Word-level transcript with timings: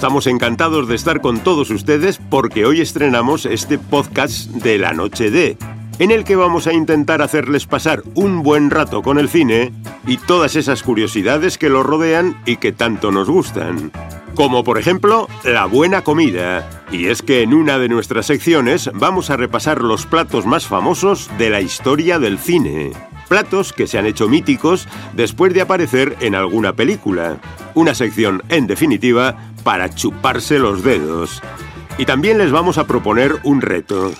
Estamos 0.00 0.26
encantados 0.26 0.88
de 0.88 0.94
estar 0.94 1.20
con 1.20 1.40
todos 1.40 1.68
ustedes 1.68 2.18
porque 2.30 2.64
hoy 2.64 2.80
estrenamos 2.80 3.44
este 3.44 3.78
podcast 3.78 4.48
de 4.48 4.78
la 4.78 4.94
noche 4.94 5.30
de, 5.30 5.58
en 5.98 6.10
el 6.10 6.24
que 6.24 6.36
vamos 6.36 6.66
a 6.66 6.72
intentar 6.72 7.20
hacerles 7.20 7.66
pasar 7.66 8.02
un 8.14 8.42
buen 8.42 8.70
rato 8.70 9.02
con 9.02 9.18
el 9.18 9.28
cine 9.28 9.74
y 10.06 10.16
todas 10.16 10.56
esas 10.56 10.82
curiosidades 10.82 11.58
que 11.58 11.68
lo 11.68 11.82
rodean 11.82 12.40
y 12.46 12.56
que 12.56 12.72
tanto 12.72 13.12
nos 13.12 13.28
gustan. 13.28 13.92
Como 14.34 14.64
por 14.64 14.78
ejemplo, 14.78 15.28
la 15.44 15.66
buena 15.66 16.02
comida. 16.02 16.82
Y 16.90 17.08
es 17.08 17.20
que 17.20 17.42
en 17.42 17.52
una 17.52 17.78
de 17.78 17.90
nuestras 17.90 18.24
secciones 18.24 18.90
vamos 18.94 19.28
a 19.28 19.36
repasar 19.36 19.82
los 19.82 20.06
platos 20.06 20.46
más 20.46 20.66
famosos 20.66 21.30
de 21.36 21.50
la 21.50 21.60
historia 21.60 22.18
del 22.18 22.38
cine. 22.38 22.92
Platos 23.30 23.72
que 23.72 23.86
se 23.86 23.96
han 23.96 24.06
hecho 24.06 24.28
míticos 24.28 24.88
después 25.14 25.54
de 25.54 25.60
aparecer 25.60 26.16
en 26.18 26.34
alguna 26.34 26.72
película. 26.72 27.36
Una 27.74 27.94
sección, 27.94 28.42
en 28.48 28.66
definitiva, 28.66 29.52
para 29.62 29.88
chuparse 29.88 30.58
los 30.58 30.82
dedos. 30.82 31.40
Y 31.96 32.06
también 32.06 32.38
les 32.38 32.50
vamos 32.50 32.76
a 32.76 32.88
proponer 32.88 33.36
un 33.44 33.60
reto. 33.60 34.10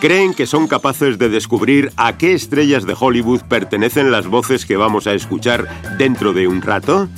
¿Creen 0.00 0.32
que 0.32 0.46
son 0.46 0.66
capaces 0.66 1.18
de 1.18 1.28
descubrir 1.28 1.92
a 1.98 2.16
qué 2.16 2.32
estrellas 2.32 2.86
de 2.86 2.96
Hollywood 2.98 3.42
pertenecen 3.42 4.10
las 4.10 4.28
voces 4.28 4.64
que 4.64 4.78
vamos 4.78 5.06
a 5.06 5.12
escuchar 5.12 5.68
dentro 5.98 6.32
de 6.32 6.48
un 6.48 6.62
rato? 6.62 7.10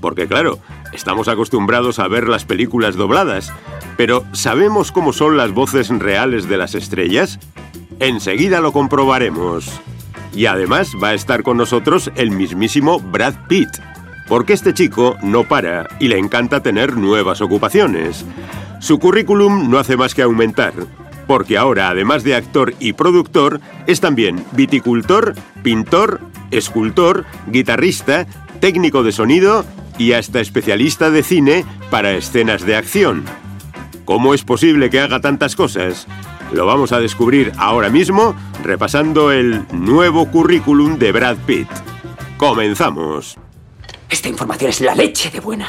Porque 0.00 0.28
claro, 0.28 0.60
estamos 0.92 1.26
acostumbrados 1.26 1.98
a 1.98 2.06
ver 2.06 2.28
las 2.28 2.44
películas 2.44 2.94
dobladas, 2.94 3.52
pero 3.96 4.24
¿sabemos 4.30 4.92
cómo 4.92 5.12
son 5.12 5.36
las 5.36 5.50
voces 5.50 5.88
reales 5.88 6.48
de 6.48 6.58
las 6.58 6.76
estrellas? 6.76 7.40
Enseguida 7.98 8.60
lo 8.60 8.72
comprobaremos. 8.72 9.82
Y 10.34 10.46
además 10.46 10.92
va 11.02 11.08
a 11.08 11.14
estar 11.14 11.42
con 11.42 11.56
nosotros 11.56 12.10
el 12.14 12.30
mismísimo 12.30 13.00
Brad 13.00 13.34
Pitt, 13.48 13.68
porque 14.28 14.52
este 14.54 14.72
chico 14.72 15.16
no 15.22 15.44
para 15.44 15.88
y 16.00 16.08
le 16.08 16.18
encanta 16.18 16.62
tener 16.62 16.96
nuevas 16.96 17.40
ocupaciones. 17.40 18.24
Su 18.80 18.98
currículum 18.98 19.70
no 19.70 19.78
hace 19.78 19.96
más 19.96 20.14
que 20.14 20.22
aumentar, 20.22 20.72
porque 21.26 21.58
ahora, 21.58 21.88
además 21.88 22.24
de 22.24 22.34
actor 22.34 22.74
y 22.80 22.94
productor, 22.94 23.60
es 23.86 24.00
también 24.00 24.44
viticultor, 24.52 25.34
pintor, 25.62 26.20
escultor, 26.50 27.24
guitarrista, 27.46 28.26
técnico 28.60 29.02
de 29.02 29.12
sonido 29.12 29.64
y 29.98 30.12
hasta 30.12 30.40
especialista 30.40 31.10
de 31.10 31.22
cine 31.22 31.64
para 31.90 32.12
escenas 32.12 32.64
de 32.64 32.76
acción. 32.76 33.24
¿Cómo 34.04 34.34
es 34.34 34.44
posible 34.44 34.90
que 34.90 35.00
haga 35.00 35.20
tantas 35.20 35.54
cosas? 35.54 36.06
Lo 36.52 36.66
vamos 36.66 36.92
a 36.92 37.00
descubrir 37.00 37.52
ahora 37.56 37.88
mismo 37.88 38.34
repasando 38.62 39.32
el 39.32 39.64
nuevo 39.72 40.30
currículum 40.30 40.98
de 40.98 41.10
Brad 41.10 41.38
Pitt. 41.46 41.68
Comenzamos. 42.36 43.38
Esta 44.10 44.28
información 44.28 44.68
es 44.68 44.80
la 44.82 44.94
leche 44.94 45.30
de 45.30 45.40
buena. 45.40 45.66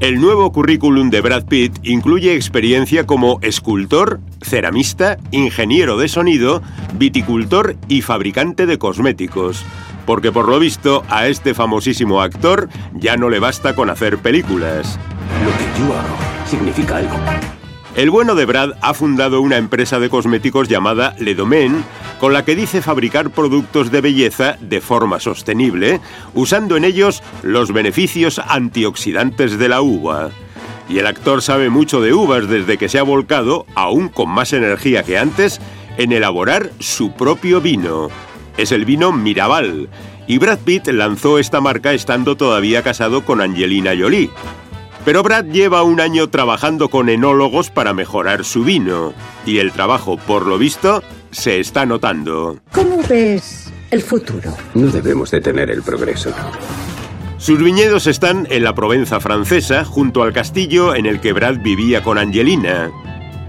El 0.00 0.20
nuevo 0.20 0.50
currículum 0.52 1.10
de 1.10 1.20
Brad 1.20 1.44
Pitt 1.44 1.78
incluye 1.82 2.34
experiencia 2.34 3.06
como 3.06 3.38
escultor, 3.42 4.20
ceramista, 4.40 5.18
ingeniero 5.30 5.98
de 5.98 6.08
sonido, 6.08 6.62
viticultor 6.94 7.76
y 7.88 8.00
fabricante 8.00 8.64
de 8.64 8.78
cosméticos. 8.78 9.64
Porque 10.06 10.32
por 10.32 10.48
lo 10.48 10.58
visto 10.58 11.04
a 11.10 11.28
este 11.28 11.52
famosísimo 11.52 12.22
actor 12.22 12.70
ya 12.94 13.16
no 13.16 13.28
le 13.28 13.38
basta 13.38 13.74
con 13.74 13.90
hacer 13.90 14.18
películas. 14.18 14.98
Lo 15.44 15.50
que 15.50 15.78
yo 15.78 15.96
hago 15.96 16.16
significa 16.46 16.96
algo. 16.96 17.16
El 17.94 18.08
bueno 18.08 18.34
de 18.34 18.46
Brad 18.46 18.70
ha 18.80 18.94
fundado 18.94 19.42
una 19.42 19.58
empresa 19.58 20.00
de 20.00 20.08
cosméticos 20.08 20.66
llamada 20.66 21.14
Le 21.18 21.34
Domaine, 21.34 21.82
con 22.18 22.32
la 22.32 22.42
que 22.42 22.56
dice 22.56 22.80
fabricar 22.80 23.30
productos 23.30 23.90
de 23.90 24.00
belleza 24.00 24.56
de 24.60 24.80
forma 24.80 25.20
sostenible, 25.20 26.00
usando 26.32 26.78
en 26.78 26.84
ellos 26.84 27.22
los 27.42 27.70
beneficios 27.70 28.38
antioxidantes 28.38 29.58
de 29.58 29.68
la 29.68 29.82
uva. 29.82 30.30
Y 30.88 31.00
el 31.00 31.06
actor 31.06 31.42
sabe 31.42 31.68
mucho 31.68 32.00
de 32.00 32.14
uvas 32.14 32.48
desde 32.48 32.78
que 32.78 32.88
se 32.88 32.98
ha 32.98 33.02
volcado, 33.02 33.66
aún 33.74 34.08
con 34.08 34.30
más 34.30 34.54
energía 34.54 35.02
que 35.02 35.18
antes, 35.18 35.60
en 35.98 36.12
elaborar 36.12 36.70
su 36.78 37.12
propio 37.12 37.60
vino. 37.60 38.08
Es 38.56 38.72
el 38.72 38.86
vino 38.86 39.12
Mirabal, 39.12 39.90
y 40.26 40.38
Brad 40.38 40.60
Pitt 40.60 40.88
lanzó 40.88 41.38
esta 41.38 41.60
marca 41.60 41.92
estando 41.92 42.38
todavía 42.38 42.82
casado 42.82 43.26
con 43.26 43.42
Angelina 43.42 43.92
Jolie. 43.98 44.30
Pero 45.04 45.24
Brad 45.24 45.46
lleva 45.46 45.82
un 45.82 46.00
año 46.00 46.28
trabajando 46.28 46.88
con 46.88 47.08
enólogos 47.08 47.70
para 47.70 47.92
mejorar 47.92 48.44
su 48.44 48.62
vino, 48.62 49.12
y 49.44 49.58
el 49.58 49.72
trabajo, 49.72 50.16
por 50.16 50.46
lo 50.46 50.58
visto, 50.58 51.02
se 51.32 51.58
está 51.58 51.84
notando. 51.86 52.58
¿Cómo 52.70 53.02
ves 53.08 53.72
el 53.90 54.00
futuro? 54.00 54.54
No 54.74 54.86
debemos 54.88 55.32
detener 55.32 55.70
el 55.70 55.82
progreso. 55.82 56.30
Sus 57.36 57.60
viñedos 57.60 58.06
están 58.06 58.46
en 58.50 58.62
la 58.62 58.76
Provenza 58.76 59.18
francesa, 59.18 59.84
junto 59.84 60.22
al 60.22 60.32
castillo 60.32 60.94
en 60.94 61.06
el 61.06 61.20
que 61.20 61.32
Brad 61.32 61.56
vivía 61.58 62.04
con 62.04 62.16
Angelina. 62.16 62.92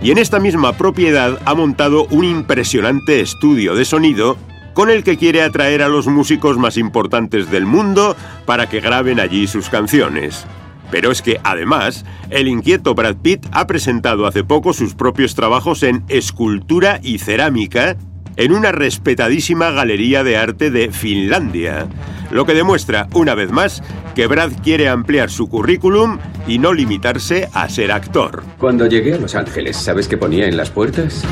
Y 0.01 0.09
en 0.09 0.17
esta 0.17 0.39
misma 0.39 0.73
propiedad 0.73 1.39
ha 1.45 1.53
montado 1.53 2.05
un 2.05 2.25
impresionante 2.25 3.21
estudio 3.21 3.75
de 3.75 3.85
sonido 3.85 4.37
con 4.73 4.89
el 4.89 5.03
que 5.03 5.17
quiere 5.17 5.43
atraer 5.43 5.83
a 5.83 5.87
los 5.87 6.07
músicos 6.07 6.57
más 6.57 6.77
importantes 6.77 7.51
del 7.51 7.67
mundo 7.67 8.15
para 8.47 8.67
que 8.67 8.79
graben 8.79 9.19
allí 9.19 9.45
sus 9.45 9.69
canciones. 9.69 10.47
Pero 10.93 11.09
es 11.09 11.23
que, 11.23 11.39
además, 11.43 12.05
el 12.29 12.47
inquieto 12.47 12.93
Brad 12.93 13.15
Pitt 13.15 13.47
ha 13.51 13.65
presentado 13.65 14.27
hace 14.27 14.43
poco 14.43 14.73
sus 14.73 14.93
propios 14.93 15.33
trabajos 15.33 15.81
en 15.81 16.03
escultura 16.07 16.99
y 17.01 17.17
cerámica 17.17 17.97
en 18.35 18.51
una 18.51 18.71
respetadísima 18.71 19.71
galería 19.71 20.23
de 20.23 20.37
arte 20.37 20.69
de 20.69 20.91
Finlandia, 20.91 21.87
lo 22.29 22.45
que 22.45 22.53
demuestra, 22.53 23.07
una 23.15 23.33
vez 23.33 23.51
más, 23.51 23.81
que 24.13 24.27
Brad 24.27 24.51
quiere 24.63 24.87
ampliar 24.87 25.31
su 25.31 25.49
currículum 25.49 26.19
y 26.45 26.59
no 26.59 26.73
limitarse 26.73 27.49
a 27.53 27.67
ser 27.69 27.91
actor. 27.91 28.43
Cuando 28.59 28.85
llegué 28.85 29.15
a 29.15 29.17
Los 29.17 29.33
Ángeles, 29.33 29.77
¿sabes 29.77 30.07
qué 30.07 30.17
ponía 30.17 30.45
en 30.45 30.57
las 30.57 30.69
puertas? 30.69 31.23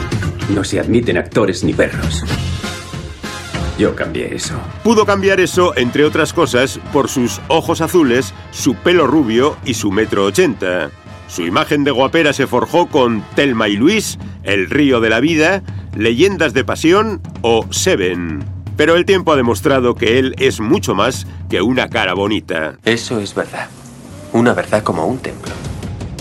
No 0.55 0.63
se 0.63 0.79
admiten 0.79 1.17
actores 1.17 1.63
ni 1.63 1.73
perros. 1.73 2.23
Yo 3.81 3.95
cambié 3.95 4.35
eso. 4.35 4.53
Pudo 4.83 5.07
cambiar 5.07 5.39
eso, 5.39 5.75
entre 5.75 6.05
otras 6.05 6.33
cosas, 6.33 6.79
por 6.93 7.09
sus 7.09 7.41
ojos 7.47 7.81
azules, 7.81 8.31
su 8.51 8.75
pelo 8.75 9.07
rubio 9.07 9.57
y 9.65 9.73
su 9.73 9.91
metro 9.91 10.25
ochenta. 10.25 10.91
Su 11.27 11.47
imagen 11.47 11.83
de 11.83 11.89
guapera 11.89 12.31
se 12.31 12.45
forjó 12.45 12.85
con 12.85 13.23
Telma 13.33 13.69
y 13.69 13.77
Luis, 13.77 14.19
El 14.43 14.69
río 14.69 14.99
de 14.99 15.09
la 15.09 15.19
vida, 15.19 15.63
Leyendas 15.95 16.53
de 16.53 16.63
pasión 16.63 17.23
o 17.41 17.65
Seven. 17.71 18.45
Pero 18.77 18.95
el 18.95 19.05
tiempo 19.05 19.33
ha 19.33 19.35
demostrado 19.35 19.95
que 19.95 20.19
él 20.19 20.35
es 20.37 20.59
mucho 20.59 20.93
más 20.93 21.25
que 21.49 21.63
una 21.63 21.89
cara 21.89 22.13
bonita. 22.13 22.77
Eso 22.85 23.19
es 23.19 23.33
verdad. 23.33 23.67
Una 24.31 24.53
verdad 24.53 24.83
como 24.83 25.07
un 25.07 25.17
templo. 25.17 25.53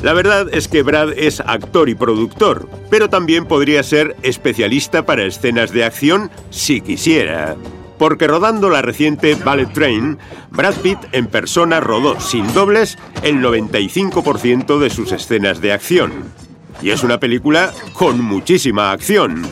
La 0.02 0.14
verdad 0.14 0.48
es 0.52 0.66
que 0.66 0.82
Brad 0.82 1.12
es 1.12 1.40
actor 1.40 1.90
y 1.90 1.94
productor, 1.94 2.68
pero 2.88 3.10
también 3.10 3.44
podría 3.44 3.82
ser 3.82 4.16
especialista 4.22 5.04
para 5.04 5.24
escenas 5.24 5.72
de 5.72 5.84
acción 5.84 6.30
si 6.48 6.80
quisiera. 6.80 7.54
Porque 7.98 8.26
rodando 8.26 8.70
la 8.70 8.80
reciente 8.80 9.34
Ballet 9.34 9.70
Train, 9.74 10.18
Brad 10.50 10.74
Pitt 10.76 10.98
en 11.12 11.26
persona 11.26 11.80
rodó 11.80 12.18
sin 12.18 12.50
dobles 12.54 12.96
el 13.22 13.42
95% 13.42 14.78
de 14.78 14.88
sus 14.88 15.12
escenas 15.12 15.60
de 15.60 15.72
acción. 15.72 16.12
Y 16.80 16.90
es 16.90 17.02
una 17.02 17.20
película 17.20 17.70
con 17.92 18.24
muchísima 18.24 18.92
acción. 18.92 19.42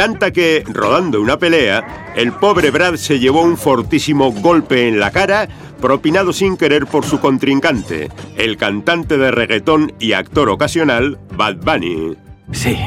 Tanta 0.00 0.30
que, 0.30 0.64
rodando 0.66 1.20
una 1.20 1.38
pelea, 1.38 2.14
el 2.16 2.32
pobre 2.32 2.70
Brad 2.70 2.94
se 2.94 3.18
llevó 3.18 3.42
un 3.42 3.58
fortísimo 3.58 4.32
golpe 4.32 4.88
en 4.88 4.98
la 4.98 5.10
cara, 5.10 5.46
propinado 5.78 6.32
sin 6.32 6.56
querer 6.56 6.86
por 6.86 7.04
su 7.04 7.20
contrincante, 7.20 8.08
el 8.38 8.56
cantante 8.56 9.18
de 9.18 9.30
reggaetón 9.30 9.92
y 10.00 10.14
actor 10.14 10.48
ocasional, 10.48 11.18
Bad 11.36 11.56
Bunny. 11.56 12.16
Sí, 12.50 12.78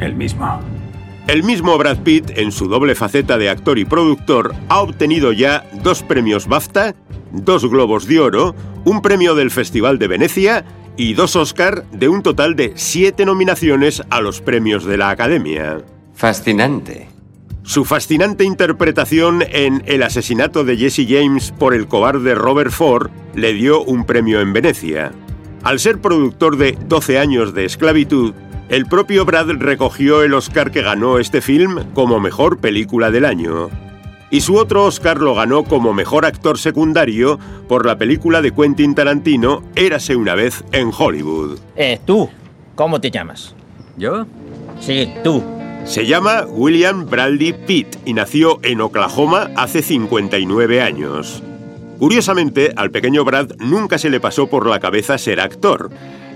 el 0.00 0.14
mismo. 0.14 0.62
El 1.26 1.42
mismo 1.42 1.76
Brad 1.76 1.98
Pitt, 1.98 2.30
en 2.38 2.52
su 2.52 2.68
doble 2.68 2.94
faceta 2.94 3.36
de 3.36 3.50
actor 3.50 3.78
y 3.78 3.84
productor, 3.84 4.54
ha 4.70 4.80
obtenido 4.80 5.32
ya 5.32 5.68
dos 5.82 6.02
premios 6.02 6.46
BAFTA, 6.46 6.94
dos 7.32 7.68
Globos 7.68 8.06
de 8.06 8.18
Oro, 8.18 8.54
un 8.86 9.02
premio 9.02 9.34
del 9.34 9.50
Festival 9.50 9.98
de 9.98 10.08
Venecia 10.08 10.64
y 10.96 11.12
dos 11.12 11.36
Oscar 11.36 11.84
de 11.90 12.08
un 12.08 12.22
total 12.22 12.56
de 12.56 12.72
siete 12.76 13.26
nominaciones 13.26 14.02
a 14.08 14.22
los 14.22 14.40
premios 14.40 14.86
de 14.86 14.96
la 14.96 15.10
Academia. 15.10 15.84
Fascinante. 16.20 17.08
Su 17.62 17.86
fascinante 17.86 18.44
interpretación 18.44 19.42
en 19.52 19.82
El 19.86 20.02
asesinato 20.02 20.64
de 20.64 20.76
Jesse 20.76 21.06
James 21.08 21.50
por 21.58 21.72
el 21.72 21.88
cobarde 21.88 22.34
Robert 22.34 22.72
Ford 22.72 23.10
le 23.34 23.54
dio 23.54 23.82
un 23.82 24.04
premio 24.04 24.42
en 24.42 24.52
Venecia. 24.52 25.12
Al 25.62 25.78
ser 25.78 25.98
productor 25.98 26.58
de 26.58 26.76
12 26.88 27.18
años 27.18 27.54
de 27.54 27.64
esclavitud, 27.64 28.34
el 28.68 28.84
propio 28.84 29.24
Brad 29.24 29.48
recogió 29.52 30.22
el 30.22 30.34
Oscar 30.34 30.70
que 30.70 30.82
ganó 30.82 31.18
este 31.18 31.40
film 31.40 31.84
como 31.94 32.20
mejor 32.20 32.58
película 32.58 33.10
del 33.10 33.24
año. 33.24 33.70
Y 34.30 34.42
su 34.42 34.56
otro 34.56 34.84
Oscar 34.84 35.22
lo 35.22 35.34
ganó 35.34 35.64
como 35.64 35.94
mejor 35.94 36.26
actor 36.26 36.58
secundario 36.58 37.38
por 37.66 37.86
la 37.86 37.96
película 37.96 38.42
de 38.42 38.52
Quentin 38.52 38.94
Tarantino 38.94 39.62
Érase 39.74 40.16
una 40.16 40.34
vez 40.34 40.64
en 40.72 40.90
Hollywood. 40.94 41.58
Eh, 41.76 41.98
tú, 42.04 42.28
¿cómo 42.74 43.00
te 43.00 43.10
llamas? 43.10 43.54
¿Yo? 43.96 44.26
Sí, 44.80 45.14
tú. 45.24 45.59
Se 45.84 46.06
llama 46.06 46.44
William 46.48 47.06
Bradley 47.06 47.52
Pitt 47.52 47.96
y 48.04 48.14
nació 48.14 48.60
en 48.62 48.80
Oklahoma 48.80 49.50
hace 49.56 49.82
59 49.82 50.80
años. 50.80 51.42
Curiosamente, 51.98 52.72
al 52.76 52.90
pequeño 52.90 53.24
Brad 53.24 53.56
nunca 53.58 53.98
se 53.98 54.08
le 54.08 54.20
pasó 54.20 54.48
por 54.48 54.66
la 54.66 54.80
cabeza 54.80 55.18
ser 55.18 55.40
actor, 55.40 55.90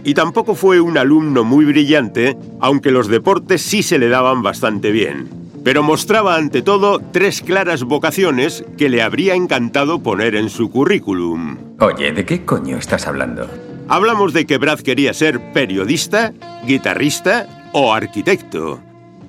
y 0.04 0.12
tampoco 0.12 0.54
fue 0.54 0.80
un 0.80 0.98
alumno 0.98 1.44
muy 1.44 1.64
brillante, 1.64 2.36
aunque 2.60 2.90
los 2.90 3.08
deportes 3.08 3.62
sí 3.62 3.82
se 3.82 3.98
le 3.98 4.08
daban 4.08 4.42
bastante 4.42 4.90
bien. 4.92 5.30
Pero 5.64 5.82
mostraba 5.82 6.36
ante 6.36 6.60
todo 6.60 7.00
tres 7.12 7.40
claras 7.40 7.84
vocaciones 7.84 8.64
que 8.76 8.90
le 8.90 9.00
habría 9.00 9.34
encantado 9.34 10.02
poner 10.02 10.34
en 10.34 10.50
su 10.50 10.70
currículum. 10.70 11.56
Oye, 11.80 12.12
¿de 12.12 12.26
qué 12.26 12.44
coño 12.44 12.76
estás 12.76 13.06
hablando? 13.06 13.48
Hablamos 13.88 14.34
de 14.34 14.44
que 14.44 14.58
Brad 14.58 14.80
quería 14.80 15.14
ser 15.14 15.52
periodista, 15.52 16.34
guitarrista 16.66 17.70
o 17.72 17.94
arquitecto. 17.94 18.80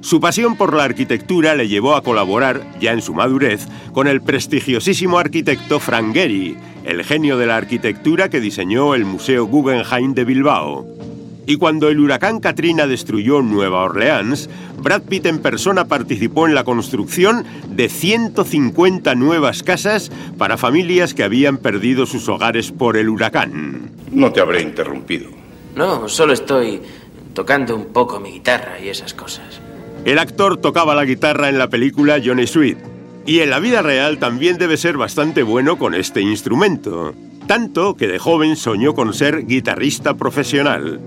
Su 0.06 0.20
pasión 0.20 0.56
por 0.56 0.76
la 0.76 0.84
arquitectura 0.84 1.56
le 1.56 1.68
llevó 1.68 1.96
a 1.96 2.04
colaborar, 2.04 2.62
ya 2.80 2.92
en 2.92 3.02
su 3.02 3.16
madurez, 3.16 3.66
con 3.92 4.08
el 4.08 4.22
prestigiosísimo 4.22 5.18
arquitecto 5.18 5.80
Frank 5.80 6.14
Gehry, 6.14 6.56
el 6.84 7.04
genio 7.04 7.40
de 7.40 7.48
la 7.48 7.58
arquitectura 7.58 8.30
que 8.30 8.40
diseñó 8.40 8.94
el 8.94 9.04
Museo 9.04 9.48
Guggenheim 9.48 10.14
de 10.14 10.24
Bilbao. 10.24 10.86
Y 11.48 11.56
cuando 11.56 11.90
el 11.90 12.00
huracán 12.00 12.40
Katrina 12.40 12.86
destruyó 12.86 13.42
Nueva 13.42 13.82
Orleans, 13.82 14.48
Brad 14.78 15.02
Pitt 15.02 15.26
en 15.26 15.40
persona 15.40 15.86
participó 15.86 16.46
en 16.46 16.54
la 16.54 16.66
construcción 16.66 17.44
de 17.68 17.90
150 17.90 19.16
nuevas 19.16 19.64
casas 19.64 20.12
para 20.38 20.58
familias 20.58 21.16
que 21.16 21.24
habían 21.24 21.58
perdido 21.58 22.06
sus 22.06 22.30
hogares 22.30 22.72
por 22.72 22.96
el 22.98 23.10
huracán. 23.10 23.90
No 24.12 24.32
te 24.32 24.40
habré 24.40 24.62
interrumpido. 24.62 25.32
No, 25.76 26.08
solo 26.08 26.34
estoy 26.34 26.80
tocando 27.34 27.76
un 27.76 27.86
poco 27.88 28.20
mi 28.20 28.30
guitarra 28.30 28.80
y 28.80 28.90
esas 28.90 29.16
cosas. 29.16 29.65
El 30.06 30.20
actor 30.20 30.58
tocaba 30.58 30.94
la 30.94 31.04
guitarra 31.04 31.50
en 31.50 31.58
la 31.58 31.68
película 31.68 32.22
Johnny 32.24 32.46
Sweet, 32.46 32.78
y 33.26 33.40
en 33.40 33.50
la 33.50 33.60
vida 33.60 33.82
real 33.82 34.20
también 34.20 34.60
debe 34.60 34.78
ser 34.78 34.98
bastante 34.98 35.42
bueno 35.42 35.80
con 35.80 35.96
este 35.96 36.22
instrumento, 36.22 37.16
tanto 37.48 37.96
que 37.96 38.08
de 38.08 38.20
joven 38.20 38.56
soñó 38.56 38.94
con 38.94 39.16
ser 39.16 39.48
guitarrista 39.48 40.14
profesional 40.14 41.00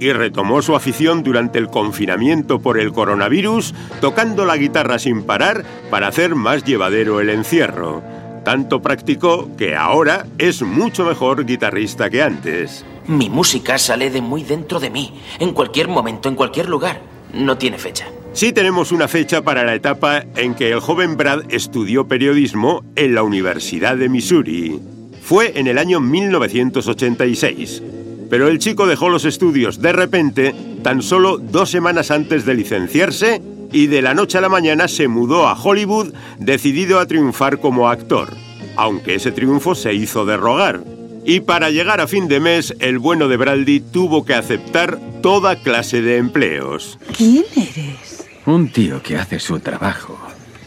y 0.00 0.12
retomó 0.12 0.62
su 0.62 0.74
afición 0.74 1.22
durante 1.22 1.58
el 1.58 1.68
confinamiento 1.68 2.58
por 2.60 2.78
el 2.78 2.92
coronavirus, 2.92 3.74
tocando 4.00 4.46
la 4.46 4.56
guitarra 4.56 4.98
sin 4.98 5.24
parar 5.24 5.64
para 5.90 6.08
hacer 6.08 6.34
más 6.34 6.64
llevadero 6.64 7.20
el 7.20 7.28
encierro. 7.28 8.02
Tanto 8.46 8.80
practicó 8.80 9.54
que 9.58 9.76
ahora 9.76 10.24
es 10.38 10.62
mucho 10.62 11.04
mejor 11.04 11.44
guitarrista 11.44 12.08
que 12.08 12.22
antes. 12.22 12.84
Mi 13.06 13.28
música 13.28 13.76
sale 13.76 14.08
de 14.08 14.22
muy 14.22 14.42
dentro 14.42 14.80
de 14.80 14.88
mí, 14.88 15.20
en 15.38 15.52
cualquier 15.52 15.88
momento, 15.88 16.30
en 16.30 16.34
cualquier 16.34 16.68
lugar. 16.68 17.02
No 17.34 17.58
tiene 17.58 17.76
fecha. 17.76 18.06
Sí 18.38 18.52
tenemos 18.52 18.92
una 18.92 19.08
fecha 19.08 19.42
para 19.42 19.64
la 19.64 19.74
etapa 19.74 20.22
en 20.36 20.54
que 20.54 20.70
el 20.70 20.78
joven 20.78 21.16
Brad 21.16 21.52
estudió 21.52 22.06
periodismo 22.06 22.84
en 22.94 23.16
la 23.16 23.24
Universidad 23.24 23.96
de 23.96 24.08
Missouri. 24.08 24.78
Fue 25.20 25.58
en 25.58 25.66
el 25.66 25.76
año 25.76 25.98
1986. 25.98 27.82
Pero 28.30 28.46
el 28.46 28.60
chico 28.60 28.86
dejó 28.86 29.08
los 29.08 29.24
estudios 29.24 29.82
de 29.82 29.92
repente, 29.92 30.54
tan 30.84 31.02
solo 31.02 31.38
dos 31.38 31.68
semanas 31.68 32.12
antes 32.12 32.46
de 32.46 32.54
licenciarse, 32.54 33.42
y 33.72 33.88
de 33.88 34.02
la 34.02 34.14
noche 34.14 34.38
a 34.38 34.42
la 34.42 34.48
mañana 34.48 34.86
se 34.86 35.08
mudó 35.08 35.48
a 35.48 35.60
Hollywood 35.60 36.14
decidido 36.38 37.00
a 37.00 37.06
triunfar 37.06 37.58
como 37.58 37.88
actor, 37.88 38.28
aunque 38.76 39.16
ese 39.16 39.32
triunfo 39.32 39.74
se 39.74 39.94
hizo 39.94 40.24
de 40.26 40.36
rogar. 40.36 40.84
Y 41.24 41.40
para 41.40 41.70
llegar 41.70 42.00
a 42.00 42.06
fin 42.06 42.28
de 42.28 42.38
mes, 42.38 42.72
el 42.78 43.00
bueno 43.00 43.26
de 43.26 43.36
Braldi 43.36 43.80
tuvo 43.80 44.24
que 44.24 44.34
aceptar 44.34 45.00
toda 45.22 45.56
clase 45.56 46.02
de 46.02 46.18
empleos. 46.18 47.00
¿Quién 47.16 47.44
eres? 47.56 48.27
Un 48.48 48.70
tío 48.70 49.02
que 49.02 49.18
hace 49.18 49.40
su 49.40 49.60
trabajo. 49.60 50.18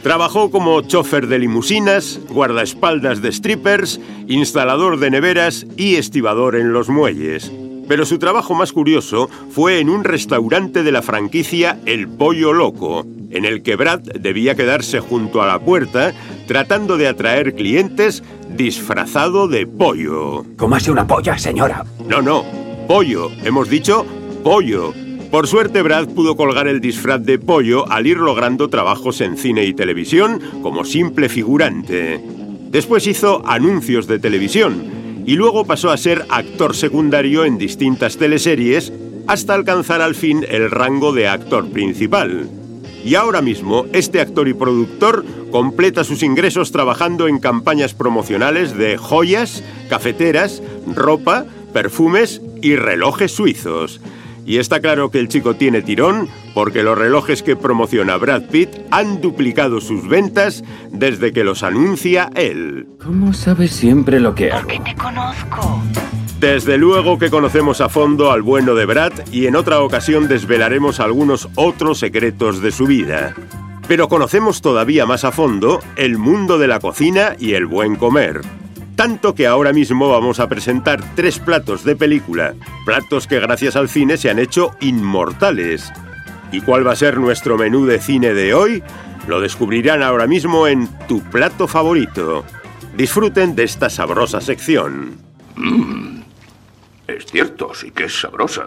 Trabajó 0.04 0.52
como 0.52 0.84
chofer 0.84 1.26
de 1.26 1.40
limusinas, 1.40 2.20
guardaespaldas 2.30 3.24
de 3.24 3.32
strippers, 3.32 4.00
instalador 4.28 5.00
de 5.00 5.10
neveras 5.10 5.66
y 5.78 5.96
estibador 5.96 6.56
en 6.58 6.74
los 6.74 6.90
muelles. 6.90 7.52
Pero 7.88 8.06
su 8.06 8.20
trabajo 8.20 8.54
más 8.54 8.72
curioso 8.72 9.32
fue 9.50 9.80
en 9.80 9.90
un 9.90 10.04
restaurante 10.04 10.84
de 10.84 10.92
la 10.92 11.02
franquicia 11.02 11.80
El 11.88 12.08
Pollo 12.08 12.54
Loco, 12.54 13.04
en 13.32 13.46
el 13.46 13.64
que 13.64 13.78
Brad 13.78 14.02
debía 14.02 14.54
quedarse 14.54 15.00
junto 15.00 15.42
a 15.42 15.48
la 15.48 15.58
puerta 15.58 16.14
tratando 16.46 16.98
de 16.98 17.08
atraer 17.08 17.56
clientes 17.56 18.22
disfrazado 18.48 19.48
de 19.48 19.66
pollo. 19.66 20.46
hace 20.72 20.92
una 20.92 21.08
polla, 21.08 21.36
señora? 21.36 21.84
No, 22.08 22.22
no, 22.22 22.46
pollo. 22.88 23.32
Hemos 23.44 23.72
dicho 23.72 24.06
pollo. 24.44 24.94
Por 25.32 25.48
suerte, 25.48 25.82
Brad 25.82 26.10
pudo 26.10 26.36
colgar 26.36 26.68
el 26.68 26.82
disfraz 26.82 27.24
de 27.24 27.40
pollo 27.40 27.90
al 27.90 28.06
ir 28.06 28.18
logrando 28.18 28.68
trabajos 28.68 29.22
en 29.22 29.38
cine 29.38 29.64
y 29.64 29.74
televisión 29.74 30.42
como 30.62 30.84
simple 30.84 31.30
figurante. 31.30 32.22
Después 32.70 33.08
hizo 33.08 33.42
anuncios 33.48 34.08
de 34.08 34.20
televisión 34.20 35.24
y 35.26 35.36
luego 35.36 35.64
pasó 35.64 35.90
a 35.90 35.96
ser 35.96 36.26
actor 36.28 36.76
secundario 36.76 37.46
en 37.46 37.58
distintas 37.58 38.18
teleseries 38.18 38.92
hasta 39.26 39.54
alcanzar 39.54 40.02
al 40.02 40.16
fin 40.16 40.46
el 40.50 40.70
rango 40.70 41.14
de 41.14 41.30
actor 41.30 41.66
principal. 41.70 42.50
Y 43.06 43.16
ahora 43.16 43.42
mismo, 43.42 43.86
este 43.94 44.20
actor 44.20 44.50
y 44.50 44.54
productor 44.54 45.24
completa 45.50 46.04
sus 46.04 46.24
ingresos 46.24 46.74
trabajando 46.74 47.30
en 47.30 47.40
campañas 47.40 47.94
promocionales 47.94 48.78
de 48.78 48.98
joyas, 48.98 49.64
cafeteras, 49.90 50.62
ropa, 50.94 51.46
perfumes 51.72 52.42
y 52.62 52.76
relojes 52.76 53.32
suizos. 53.32 54.02
Y 54.52 54.58
está 54.58 54.82
claro 54.82 55.12
que 55.12 55.20
el 55.20 55.30
chico 55.30 55.54
tiene 55.54 55.82
tirón 55.82 56.28
porque 56.54 56.84
los 56.84 56.98
relojes 56.98 57.42
que 57.42 57.56
promociona 57.56 58.18
Brad 58.18 58.50
Pitt 58.52 58.70
han 58.92 59.22
duplicado 59.22 59.80
sus 59.80 60.10
ventas 60.10 60.62
desde 60.92 61.32
que 61.32 61.46
los 61.46 61.64
anuncia 61.64 62.30
él. 62.36 62.86
¿Cómo 63.02 63.32
sabes 63.32 63.72
siempre 63.72 64.20
lo 64.20 64.36
que 64.36 64.52
hago? 64.52 64.68
Porque 64.68 64.82
te 64.82 64.94
conozco. 64.96 65.82
Desde 66.42 66.78
luego 66.78 67.18
que 67.18 67.30
conocemos 67.30 67.80
a 67.80 67.88
fondo 67.88 68.30
al 68.30 68.42
bueno 68.42 68.76
de 68.76 68.86
Brad 68.86 69.14
y 69.32 69.46
en 69.46 69.56
otra 69.56 69.80
ocasión 69.80 70.28
desvelaremos 70.28 71.00
algunos 71.00 71.48
otros 71.56 72.00
secretos 72.00 72.62
de 72.62 72.74
su 72.74 72.88
vida. 72.88 73.34
Pero 73.88 74.10
conocemos 74.10 74.60
todavía 74.60 75.06
más 75.06 75.24
a 75.24 75.32
fondo 75.32 75.80
el 75.96 76.18
mundo 76.18 76.58
de 76.58 76.68
la 76.68 76.82
cocina 76.82 77.38
y 77.40 77.54
el 77.54 77.68
buen 77.68 77.96
comer. 77.96 78.42
Tanto 79.02 79.34
que 79.34 79.48
ahora 79.48 79.74
mismo 79.74 80.10
vamos 80.10 80.40
a 80.40 80.48
presentar 80.48 81.04
tres 81.16 81.40
platos 81.40 81.84
de 81.84 81.96
película, 81.96 82.54
platos 82.86 83.26
que 83.26 83.40
gracias 83.40 83.76
al 83.76 83.90
cine 83.90 84.16
se 84.16 84.30
han 84.30 84.38
hecho 84.38 84.76
inmortales. 84.80 85.92
¿Y 86.52 86.62
cuál 86.62 86.86
va 86.86 86.92
a 86.92 86.96
ser 86.96 87.18
nuestro 87.18 87.58
menú 87.58 87.88
de 87.88 88.00
cine 88.00 88.36
de 88.36 88.54
hoy? 88.54 88.84
Lo 89.26 89.42
descubrirán 89.42 90.04
ahora 90.04 90.28
mismo 90.28 90.68
en 90.68 90.88
Tu 91.08 91.20
plato 91.20 91.68
favorito. 91.68 92.46
Disfruten 92.96 93.56
de 93.56 93.64
esta 93.64 93.90
sabrosa 93.90 94.40
sección. 94.40 95.18
Es 97.08 97.26
cierto, 97.26 97.74
sí 97.74 97.90
que 97.90 98.04
es 98.04 98.22
sabrosa. 98.22 98.66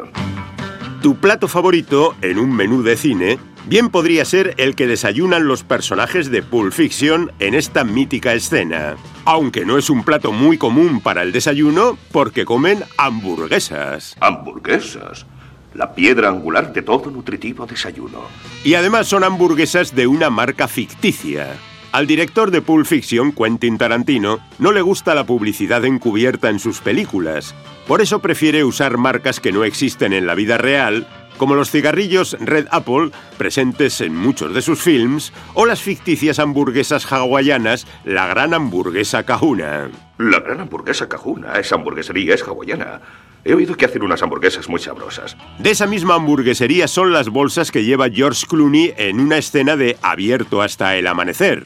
Tu 1.00 1.14
plato 1.14 1.46
favorito 1.46 2.16
en 2.22 2.40
un 2.40 2.50
menú 2.50 2.82
de 2.82 2.96
cine 2.96 3.38
bien 3.66 3.88
podría 3.90 4.25
ser 4.25 4.54
el 4.59 4.75
que 4.75 4.87
desayunan 4.87 5.47
los 5.47 5.62
personajes 5.62 6.30
de 6.30 6.42
Pulp 6.42 6.73
Fiction 6.73 7.33
en 7.38 7.54
esta 7.54 7.85
mítica 7.85 8.35
escena. 8.35 8.97
Aunque 9.25 9.64
no 9.64 9.78
es 9.78 9.90
un 9.90 10.04
plato 10.04 10.33
muy 10.33 10.59
común 10.59 11.00
para 11.00 11.23
el 11.23 11.33
desayuno 11.33 11.97
porque 12.12 12.44
comen 12.44 12.85
hamburguesas. 12.99 14.16
Hamburguesas. 14.21 15.26
La 15.75 15.94
piedra 15.94 16.28
angular 16.28 16.73
de 16.73 16.83
todo 16.83 17.11
nutritivo 17.11 17.66
desayuno. 17.66 18.23
Y 18.62 18.75
además 18.75 19.09
son 19.09 19.25
hamburguesas 19.25 19.94
de 19.94 20.06
una 20.06 20.30
marca 20.30 20.68
ficticia. 20.68 21.56
Al 21.94 22.09
director 22.09 22.50
de 22.50 22.61
Pulp 22.61 22.87
Fiction, 22.87 23.30
Quentin 23.30 23.78
Tarantino, 23.78 24.40
no 24.59 24.73
le 24.73 24.83
gusta 24.83 25.14
la 25.14 25.26
publicidad 25.26 25.85
encubierta 25.85 26.50
en 26.50 26.59
sus 26.59 26.80
películas. 26.80 27.54
Por 27.87 28.00
eso 28.00 28.18
prefiere 28.18 28.64
usar 28.64 28.99
marcas 28.99 29.38
que 29.38 29.52
no 29.52 29.62
existen 29.62 30.12
en 30.12 30.26
la 30.26 30.35
vida 30.35 30.59
real, 30.59 31.06
como 31.36 31.54
los 31.54 31.70
cigarrillos 31.70 32.36
Red 32.40 32.66
Apple, 32.70 33.10
presentes 33.36 34.00
en 34.00 34.16
muchos 34.16 34.54
de 34.54 34.62
sus 34.62 34.80
films, 34.80 35.32
o 35.54 35.66
las 35.66 35.82
ficticias 35.82 36.38
hamburguesas 36.38 37.10
hawaianas, 37.10 37.86
la 38.04 38.26
gran 38.26 38.54
hamburguesa 38.54 39.24
Kahuna. 39.24 39.90
La 40.18 40.40
gran 40.40 40.60
hamburguesa 40.60 41.08
cajuna, 41.08 41.54
esa 41.54 41.74
hamburguesería 41.74 42.34
es 42.34 42.42
hawaiana. 42.42 43.00
He 43.44 43.52
oído 43.52 43.76
que 43.76 43.84
hacen 43.84 44.02
unas 44.02 44.22
hamburguesas 44.22 44.68
muy 44.68 44.80
sabrosas. 44.80 45.36
De 45.58 45.70
esa 45.70 45.86
misma 45.86 46.14
hamburguesería 46.14 46.86
son 46.88 47.12
las 47.12 47.28
bolsas 47.28 47.70
que 47.70 47.84
lleva 47.84 48.08
George 48.08 48.46
Clooney 48.46 48.94
en 48.96 49.20
una 49.20 49.38
escena 49.38 49.76
de 49.76 49.98
Abierto 50.02 50.62
hasta 50.62 50.96
el 50.96 51.06
amanecer. 51.08 51.64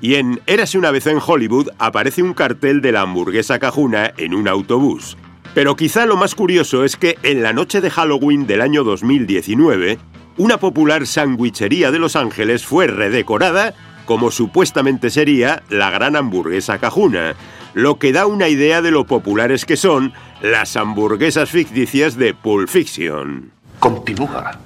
Y 0.00 0.16
en 0.16 0.40
Érase 0.46 0.78
una 0.78 0.90
vez 0.90 1.06
en 1.06 1.18
Hollywood 1.24 1.68
aparece 1.78 2.22
un 2.22 2.34
cartel 2.34 2.80
de 2.80 2.92
la 2.92 3.02
hamburguesa 3.02 3.58
cajuna 3.60 4.12
en 4.16 4.34
un 4.34 4.48
autobús. 4.48 5.16
Pero 5.54 5.76
quizá 5.76 6.06
lo 6.06 6.16
más 6.16 6.34
curioso 6.34 6.84
es 6.84 6.96
que 6.96 7.18
en 7.22 7.42
la 7.42 7.52
noche 7.52 7.80
de 7.80 7.90
Halloween 7.90 8.46
del 8.46 8.62
año 8.62 8.84
2019, 8.84 9.98
una 10.38 10.58
popular 10.58 11.06
sandwichería 11.06 11.90
de 11.90 11.98
Los 11.98 12.16
Ángeles 12.16 12.64
fue 12.64 12.86
redecorada 12.86 13.74
como 14.06 14.30
supuestamente 14.30 15.10
sería 15.10 15.62
la 15.68 15.90
gran 15.90 16.16
hamburguesa 16.16 16.78
cajuna, 16.78 17.34
lo 17.74 17.98
que 17.98 18.12
da 18.12 18.26
una 18.26 18.48
idea 18.48 18.82
de 18.82 18.90
lo 18.90 19.04
populares 19.04 19.64
que 19.64 19.76
son 19.76 20.12
las 20.42 20.76
hamburguesas 20.76 21.50
ficticias 21.50 22.16
de 22.16 22.34
Pulp 22.34 22.68
Fiction. 22.68 23.52
Continúa. 23.78 24.58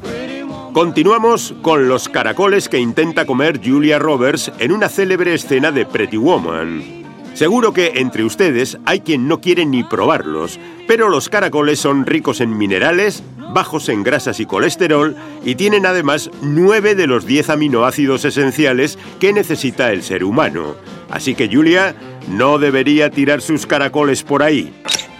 Continuamos 0.72 1.54
con 1.62 1.88
los 1.88 2.08
caracoles 2.08 2.68
que 2.68 2.78
intenta 2.78 3.24
comer 3.24 3.60
Julia 3.64 3.98
Roberts 3.98 4.52
en 4.58 4.72
una 4.72 4.88
célebre 4.88 5.34
escena 5.34 5.72
de 5.72 5.86
Pretty 5.86 6.18
Woman. 6.18 7.05
Seguro 7.36 7.74
que 7.74 7.92
entre 7.96 8.24
ustedes 8.24 8.78
hay 8.86 9.00
quien 9.00 9.28
no 9.28 9.42
quiere 9.42 9.66
ni 9.66 9.84
probarlos, 9.84 10.58
pero 10.88 11.10
los 11.10 11.28
caracoles 11.28 11.78
son 11.78 12.06
ricos 12.06 12.40
en 12.40 12.56
minerales, 12.56 13.22
bajos 13.52 13.90
en 13.90 14.02
grasas 14.02 14.40
y 14.40 14.46
colesterol 14.46 15.14
y 15.44 15.54
tienen 15.54 15.84
además 15.84 16.30
nueve 16.40 16.94
de 16.94 17.06
los 17.06 17.26
10 17.26 17.50
aminoácidos 17.50 18.24
esenciales 18.24 18.98
que 19.20 19.34
necesita 19.34 19.92
el 19.92 20.02
ser 20.02 20.24
humano. 20.24 20.76
Así 21.10 21.34
que 21.34 21.54
Julia 21.54 21.94
no 22.26 22.56
debería 22.56 23.10
tirar 23.10 23.42
sus 23.42 23.66
caracoles 23.66 24.22
por 24.22 24.42
ahí. 24.42 24.72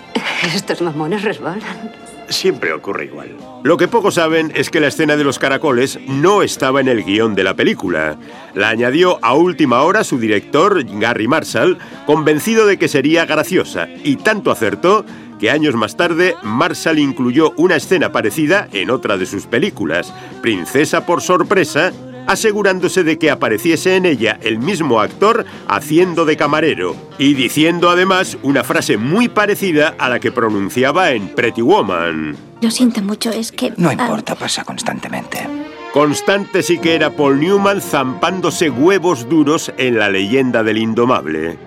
Estos 0.55 0.81
mamones 0.81 1.23
resbalan. 1.23 2.06
Siempre 2.29 2.73
ocurre 2.73 3.07
igual. 3.07 3.37
Lo 3.63 3.77
que 3.77 3.89
pocos 3.89 4.15
saben 4.15 4.53
es 4.55 4.71
que 4.71 4.81
la 4.81 4.89
escena 4.89 5.17
de 5.17 5.25
los 5.25 5.39
caracoles 5.39 5.99
no 6.07 6.43
estaba 6.43 6.81
en 6.81 6.89
el 6.89 7.05
guion 7.05 7.35
de 7.35 7.45
la 7.45 7.55
película. 7.55 8.17
La 8.55 8.69
añadió 8.69 9.19
a 9.23 9.35
última 9.35 9.83
hora 9.83 10.05
su 10.05 10.19
director, 10.19 10.85
Gary 10.99 11.29
Marshall, 11.29 11.79
convencido 12.07 12.67
de 12.67 12.79
que 12.79 12.89
sería 12.89 13.27
graciosa, 13.27 13.89
y 14.05 14.17
tanto 14.17 14.51
acertó 14.51 15.05
que 15.39 15.51
años 15.51 15.75
más 15.75 15.97
tarde 15.97 16.35
Marshall 16.43 16.99
incluyó 16.99 17.53
una 17.57 17.77
escena 17.77 18.13
parecida 18.13 18.69
en 18.73 18.91
otra 18.91 19.17
de 19.17 19.27
sus 19.27 19.47
películas, 19.47 20.13
Princesa 20.43 21.05
por 21.05 21.21
sorpresa, 21.21 21.93
asegurándose 22.27 23.05
de 23.05 23.19
que 23.19 23.31
apareciese 23.31 23.97
en 23.97 24.07
ella 24.07 24.39
el 24.43 24.59
mismo 24.59 25.01
actor 25.01 25.45
haciendo 25.69 26.25
de 26.25 26.37
camarero 26.37 26.97
y 27.19 27.35
diciendo 27.35 27.91
además 27.91 28.39
una 28.43 28.65
frase 28.65 28.97
muy 28.97 29.29
parecida 29.29 29.95
a 29.99 30.09
la 30.09 30.21
que 30.21 30.33
pronunciaba 30.33 31.13
en 31.13 31.29
Pretty 31.29 31.63
Woman. 31.63 32.37
Lo 32.61 32.71
siento 32.71 33.03
mucho, 33.03 33.31
es 33.31 33.53
que... 33.53 33.73
No 33.77 33.91
ah, 33.91 33.93
importa, 33.93 34.35
pasa 34.35 34.65
constantemente. 34.65 35.47
Constante 35.93 36.63
sí 36.63 36.79
que 36.79 36.95
era 36.95 37.11
Paul 37.11 37.41
Newman 37.41 37.81
zampándose 37.81 38.71
huevos 38.71 39.29
duros 39.29 39.73
en 39.79 39.99
la 39.99 40.11
leyenda 40.11 40.63
del 40.63 40.79
indomable. 40.79 41.59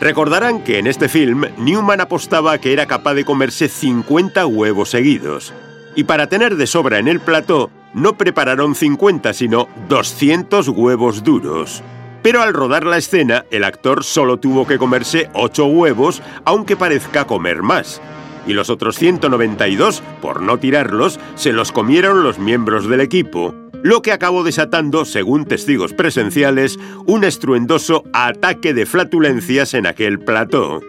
Recordarán 0.00 0.64
que 0.64 0.78
en 0.78 0.86
este 0.86 1.08
film 1.08 1.44
Newman 1.58 2.00
apostaba 2.00 2.58
que 2.58 2.72
era 2.72 2.86
capaz 2.86 3.14
de 3.14 3.24
comerse 3.24 3.68
50 3.68 4.46
huevos 4.46 4.90
seguidos. 4.90 5.52
Y 5.94 6.04
para 6.04 6.28
tener 6.28 6.56
de 6.56 6.66
sobra 6.66 6.98
en 6.98 7.08
el 7.08 7.20
plató, 7.20 7.70
no 7.94 8.16
prepararon 8.18 8.74
50, 8.74 9.32
sino 9.32 9.68
200 9.88 10.68
huevos 10.68 11.24
duros. 11.24 11.82
Pero 12.22 12.42
al 12.42 12.52
rodar 12.54 12.84
la 12.84 12.96
escena, 12.96 13.44
el 13.50 13.64
actor 13.64 14.02
solo 14.04 14.38
tuvo 14.38 14.66
que 14.66 14.78
comerse 14.78 15.30
8 15.34 15.66
huevos, 15.66 16.22
aunque 16.44 16.76
parezca 16.76 17.26
comer 17.26 17.62
más. 17.62 18.00
Y 18.46 18.52
los 18.52 18.70
otros 18.70 18.96
192, 18.96 20.02
por 20.20 20.42
no 20.42 20.58
tirarlos, 20.58 21.18
se 21.34 21.52
los 21.52 21.72
comieron 21.72 22.22
los 22.22 22.38
miembros 22.38 22.88
del 22.88 23.00
equipo, 23.00 23.54
lo 23.82 24.00
que 24.00 24.12
acabó 24.12 24.44
desatando, 24.44 25.04
según 25.04 25.44
testigos 25.44 25.92
presenciales, 25.92 26.78
un 27.06 27.24
estruendoso 27.24 28.04
ataque 28.14 28.72
de 28.72 28.86
flatulencias 28.86 29.74
en 29.74 29.86
aquel 29.86 30.18
plató 30.18 30.80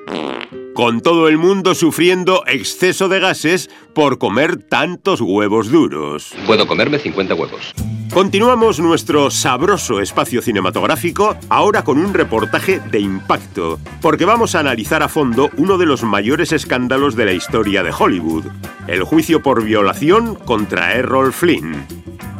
con 0.76 1.00
todo 1.00 1.30
el 1.30 1.38
mundo 1.38 1.74
sufriendo 1.74 2.44
exceso 2.48 3.08
de 3.08 3.22
gases 3.22 3.70
por 3.94 4.18
comer 4.18 4.58
tantos 4.58 5.22
huevos 5.22 5.72
duros. 5.72 6.34
Puedo 6.46 6.68
comerme 6.68 7.00
50 7.00 7.34
huevos. 7.34 7.74
Continuamos 8.14 8.82
nuestro 8.82 9.32
sabroso 9.32 10.02
espacio 10.02 10.42
cinematográfico 10.42 11.38
ahora 11.48 11.86
con 11.86 11.98
un 11.98 12.14
reportaje 12.14 12.82
de 12.92 13.00
impacto, 13.00 13.80
porque 14.02 14.26
vamos 14.26 14.54
a 14.54 14.60
analizar 14.60 15.02
a 15.02 15.08
fondo 15.08 15.50
uno 15.56 15.78
de 15.78 15.86
los 15.86 16.04
mayores 16.04 16.52
escándalos 16.52 17.16
de 17.16 17.26
la 17.26 17.32
historia 17.32 17.82
de 17.82 17.94
Hollywood, 17.98 18.46
el 18.88 19.04
juicio 19.04 19.42
por 19.42 19.64
violación 19.64 20.36
contra 20.36 20.94
Errol 20.94 21.32
Flynn. 21.32 21.86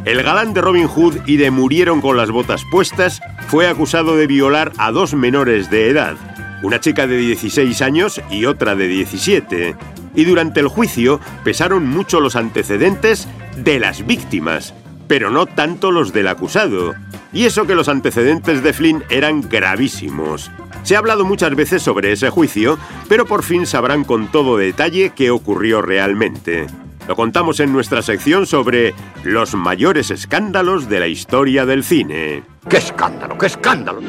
El 0.04 0.22
galán 0.22 0.52
de 0.52 0.60
Robin 0.60 0.88
Hood 0.88 1.20
y 1.26 1.38
de 1.38 1.50
Murieron 1.50 2.02
con 2.02 2.18
las 2.18 2.30
botas 2.30 2.64
puestas 2.70 3.22
fue 3.48 3.66
acusado 3.66 4.14
de 4.14 4.26
violar 4.26 4.72
a 4.76 4.92
dos 4.92 5.14
menores 5.14 5.70
de 5.70 5.88
edad, 5.88 6.16
una 6.62 6.80
chica 6.80 7.06
de 7.06 7.16
16 7.16 7.82
años 7.82 8.20
y 8.30 8.46
otra 8.46 8.74
de 8.74 8.88
17. 8.88 9.76
Y 10.14 10.24
durante 10.24 10.60
el 10.60 10.68
juicio 10.68 11.20
pesaron 11.44 11.86
mucho 11.86 12.20
los 12.20 12.36
antecedentes 12.36 13.28
de 13.56 13.78
las 13.78 14.06
víctimas, 14.06 14.74
pero 15.08 15.30
no 15.30 15.46
tanto 15.46 15.90
los 15.90 16.12
del 16.12 16.28
acusado. 16.28 16.94
Y 17.32 17.44
eso 17.44 17.66
que 17.66 17.74
los 17.74 17.88
antecedentes 17.88 18.62
de 18.62 18.72
Flynn 18.72 19.04
eran 19.10 19.42
gravísimos. 19.42 20.50
Se 20.82 20.94
ha 20.94 20.98
hablado 20.98 21.24
muchas 21.24 21.54
veces 21.54 21.82
sobre 21.82 22.12
ese 22.12 22.30
juicio, 22.30 22.78
pero 23.08 23.26
por 23.26 23.42
fin 23.42 23.66
sabrán 23.66 24.04
con 24.04 24.30
todo 24.30 24.56
detalle 24.56 25.12
qué 25.14 25.30
ocurrió 25.30 25.82
realmente. 25.82 26.66
Lo 27.08 27.14
contamos 27.14 27.60
en 27.60 27.72
nuestra 27.72 28.02
sección 28.02 28.46
sobre 28.46 28.94
los 29.22 29.54
mayores 29.54 30.10
escándalos 30.10 30.88
de 30.88 31.00
la 31.00 31.06
historia 31.06 31.64
del 31.66 31.84
cine. 31.84 32.42
¡Qué 32.68 32.78
escándalo, 32.78 33.38
qué 33.38 33.46
escándalo! 33.46 34.00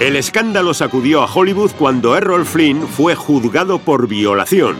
El 0.00 0.14
escándalo 0.14 0.74
sacudió 0.74 1.22
a 1.22 1.26
Hollywood 1.26 1.72
cuando 1.72 2.16
Errol 2.16 2.46
Flynn 2.46 2.82
fue 2.82 3.16
juzgado 3.16 3.80
por 3.80 4.06
violación. 4.06 4.76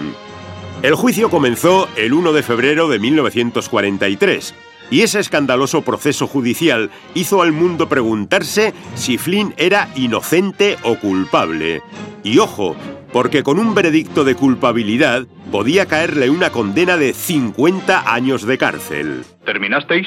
El 0.81 0.95
juicio 0.95 1.29
comenzó 1.29 1.89
el 1.97 2.13
1 2.13 2.33
de 2.33 2.45
febrero 2.45 2.87
de 2.87 3.01
1943 3.01 4.55
y 4.93 5.01
ese 5.01 5.19
escandaloso 5.19 5.83
proceso 5.83 6.29
judicial 6.29 6.91
hizo 7.15 7.43
al 7.43 7.51
mundo 7.51 7.89
preguntarse 7.89 8.73
si 8.95 9.19
Flynn 9.19 9.55
era 9.57 9.89
inocente 9.97 10.77
o 10.85 10.95
culpable. 10.95 11.83
Y 12.23 12.39
ojo, 12.39 12.77
porque 13.13 13.43
con 13.43 13.59
un 13.59 13.75
veredicto 13.75 14.23
de 14.23 14.37
culpabilidad 14.37 15.27
podía 15.51 15.87
caerle 15.87 16.31
una 16.31 16.51
condena 16.51 16.97
de 16.97 17.13
50 17.13 18.15
años 18.15 18.47
de 18.47 18.57
cárcel. 18.57 19.25
¿Terminasteis? 19.45 20.07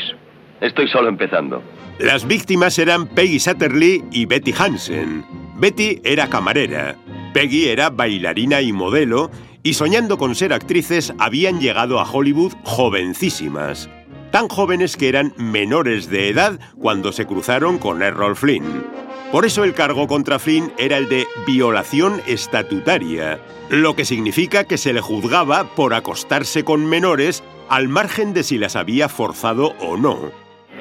Estoy 0.61 0.87
solo 0.87 1.09
empezando. 1.09 1.61
Las 2.01 2.25
víctimas 2.25 2.79
eran 2.79 3.05
Peggy 3.05 3.39
Satterley 3.39 4.03
y 4.11 4.25
Betty 4.25 4.51
Hansen. 4.57 5.23
Betty 5.57 6.01
era 6.03 6.27
camarera, 6.27 6.95
Peggy 7.31 7.67
era 7.67 7.91
bailarina 7.91 8.59
y 8.61 8.73
modelo, 8.73 9.29
y 9.61 9.75
soñando 9.75 10.17
con 10.17 10.33
ser 10.33 10.51
actrices 10.51 11.13
habían 11.19 11.61
llegado 11.61 11.99
a 11.99 12.11
Hollywood 12.11 12.53
jovencísimas, 12.63 13.87
tan 14.31 14.47
jóvenes 14.47 14.97
que 14.97 15.09
eran 15.09 15.35
menores 15.37 16.09
de 16.09 16.29
edad 16.29 16.59
cuando 16.75 17.11
se 17.11 17.27
cruzaron 17.27 17.77
con 17.77 18.01
Errol 18.01 18.35
Flynn. 18.35 18.83
Por 19.31 19.45
eso 19.45 19.63
el 19.63 19.75
cargo 19.75 20.07
contra 20.07 20.39
Flynn 20.39 20.73
era 20.79 20.97
el 20.97 21.07
de 21.07 21.27
violación 21.45 22.19
estatutaria, 22.25 23.39
lo 23.69 23.95
que 23.95 24.05
significa 24.05 24.63
que 24.63 24.79
se 24.79 24.91
le 24.91 25.01
juzgaba 25.01 25.75
por 25.75 25.93
acostarse 25.93 26.63
con 26.63 26.83
menores 26.83 27.43
al 27.69 27.89
margen 27.89 28.33
de 28.33 28.41
si 28.41 28.57
las 28.57 28.75
había 28.75 29.07
forzado 29.07 29.75
o 29.79 29.97
no. 29.97 30.31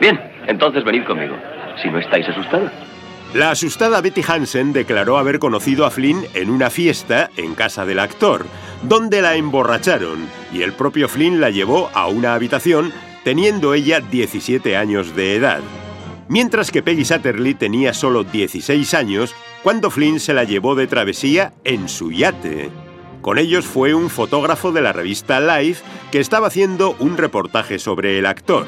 Bien, 0.00 0.18
entonces 0.46 0.84
venid 0.84 1.04
conmigo. 1.04 1.36
Si 1.82 1.88
no 1.88 1.98
estáis 1.98 2.28
asustados. 2.28 2.70
La 3.34 3.52
asustada 3.52 4.00
Betty 4.00 4.22
Hansen 4.26 4.72
declaró 4.72 5.16
haber 5.16 5.38
conocido 5.38 5.86
a 5.86 5.90
Flynn 5.90 6.26
en 6.34 6.50
una 6.50 6.68
fiesta 6.68 7.30
en 7.36 7.54
casa 7.54 7.86
del 7.86 8.00
actor, 8.00 8.44
donde 8.82 9.22
la 9.22 9.36
emborracharon 9.36 10.26
y 10.52 10.62
el 10.62 10.72
propio 10.72 11.08
Flynn 11.08 11.40
la 11.40 11.50
llevó 11.50 11.90
a 11.94 12.08
una 12.08 12.34
habitación 12.34 12.92
teniendo 13.22 13.72
ella 13.74 14.00
17 14.00 14.76
años 14.76 15.14
de 15.14 15.36
edad. 15.36 15.60
Mientras 16.28 16.72
que 16.72 16.82
Peggy 16.82 17.04
Satterley 17.04 17.54
tenía 17.54 17.94
solo 17.94 18.24
16 18.24 18.94
años 18.94 19.34
cuando 19.62 19.90
Flynn 19.90 20.18
se 20.18 20.34
la 20.34 20.42
llevó 20.42 20.74
de 20.74 20.88
travesía 20.88 21.52
en 21.62 21.88
su 21.88 22.10
yate. 22.10 22.70
Con 23.20 23.38
ellos 23.38 23.64
fue 23.64 23.94
un 23.94 24.10
fotógrafo 24.10 24.72
de 24.72 24.80
la 24.80 24.92
revista 24.92 25.40
Life 25.40 25.84
que 26.10 26.18
estaba 26.18 26.48
haciendo 26.48 26.96
un 26.98 27.16
reportaje 27.16 27.78
sobre 27.78 28.18
el 28.18 28.26
actor. 28.26 28.66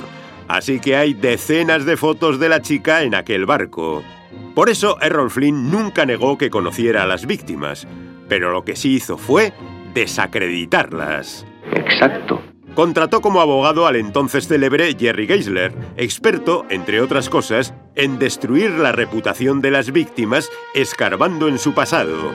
Así 0.48 0.80
que 0.80 0.96
hay 0.96 1.14
decenas 1.14 1.84
de 1.84 1.96
fotos 1.96 2.38
de 2.38 2.48
la 2.48 2.62
chica 2.62 3.02
en 3.02 3.14
aquel 3.14 3.46
barco. 3.46 4.02
Por 4.54 4.68
eso 4.68 5.00
Errol 5.00 5.30
Flynn 5.30 5.70
nunca 5.70 6.04
negó 6.04 6.36
que 6.36 6.50
conociera 6.50 7.02
a 7.02 7.06
las 7.06 7.26
víctimas, 7.26 7.86
pero 8.28 8.52
lo 8.52 8.64
que 8.64 8.76
sí 8.76 8.94
hizo 8.94 9.16
fue 9.16 9.52
desacreditarlas. 9.94 11.46
Exacto. 11.72 12.42
Contrató 12.74 13.20
como 13.20 13.42
abogado 13.42 13.86
al 13.86 13.96
entonces 13.96 14.48
célebre 14.48 14.96
Jerry 14.98 15.26
Geisler, 15.26 15.74
experto, 15.98 16.64
entre 16.70 17.02
otras 17.02 17.28
cosas, 17.28 17.74
en 17.94 18.18
destruir 18.18 18.70
la 18.70 18.92
reputación 18.92 19.60
de 19.60 19.70
las 19.70 19.92
víctimas 19.92 20.48
escarbando 20.74 21.48
en 21.48 21.58
su 21.58 21.74
pasado. 21.74 22.32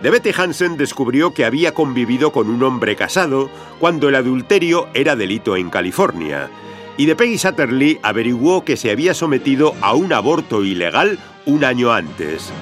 De 0.00 0.10
Betty 0.10 0.30
Hansen 0.36 0.76
descubrió 0.76 1.34
que 1.34 1.44
había 1.44 1.74
convivido 1.74 2.32
con 2.32 2.48
un 2.48 2.62
hombre 2.62 2.94
casado 2.94 3.50
cuando 3.80 4.08
el 4.08 4.14
adulterio 4.14 4.88
era 4.94 5.16
delito 5.16 5.56
en 5.56 5.68
California. 5.68 6.48
Y 6.96 7.06
de 7.06 7.16
Peggy 7.16 7.38
Satterley 7.38 7.98
averiguó 8.02 8.64
que 8.64 8.76
se 8.76 8.90
había 8.90 9.14
sometido 9.14 9.74
a 9.80 9.94
un 9.94 10.12
aborto 10.12 10.64
ilegal 10.64 11.18
un 11.46 11.64
año 11.64 11.92
antes. 11.92 12.52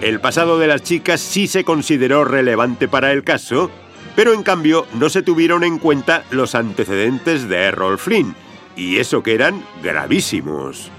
El 0.00 0.20
pasado 0.20 0.58
de 0.58 0.66
las 0.66 0.82
chicas 0.82 1.20
sí 1.20 1.46
se 1.46 1.64
consideró 1.64 2.24
relevante 2.24 2.88
para 2.88 3.12
el 3.12 3.24
caso, 3.24 3.70
pero 4.16 4.32
en 4.32 4.42
cambio 4.42 4.86
no 4.94 5.08
se 5.08 5.22
tuvieron 5.22 5.64
en 5.64 5.78
cuenta 5.78 6.24
los 6.30 6.54
antecedentes 6.54 7.48
de 7.48 7.56
Errol 7.56 7.98
Flynn, 7.98 8.34
y 8.76 8.98
eso 8.98 9.22
que 9.22 9.34
eran 9.34 9.62
gravísimos. 9.82 10.90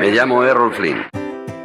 Me 0.00 0.12
llamo 0.12 0.44
Errol 0.44 0.74
Flynn. 0.74 1.06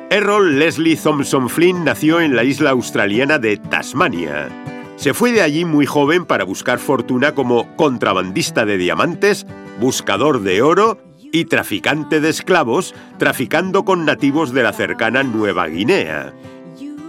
Errol 0.10 0.60
Leslie 0.60 0.96
Thompson 0.96 1.50
Flynn 1.50 1.84
nació 1.84 2.22
en 2.22 2.36
la 2.36 2.43
isla 2.43 2.72
australiana 2.72 3.39
de 3.39 3.58
Tasmania. 3.58 4.50
Se 4.96 5.13
fue 5.13 5.32
de 5.32 5.41
allí 5.41 5.65
muy 5.65 5.86
joven 5.86 6.25
para 6.25 6.43
buscar 6.43 6.79
fortuna 6.79 7.34
como 7.34 7.75
contrabandista 7.75 8.65
de 8.65 8.77
diamantes, 8.77 9.48
buscador 9.80 10.42
de 10.42 10.62
oro 10.62 10.98
y 11.32 11.46
traficante 11.46 12.22
de 12.22 12.30
esclavos, 12.30 12.94
traficando 13.18 13.86
con 13.86 14.06
nativos 14.06 14.53
de 14.53 14.63
la 14.63 14.74
cercana 14.74 15.24
Nueva 15.24 15.68
Guinea. 15.68 16.34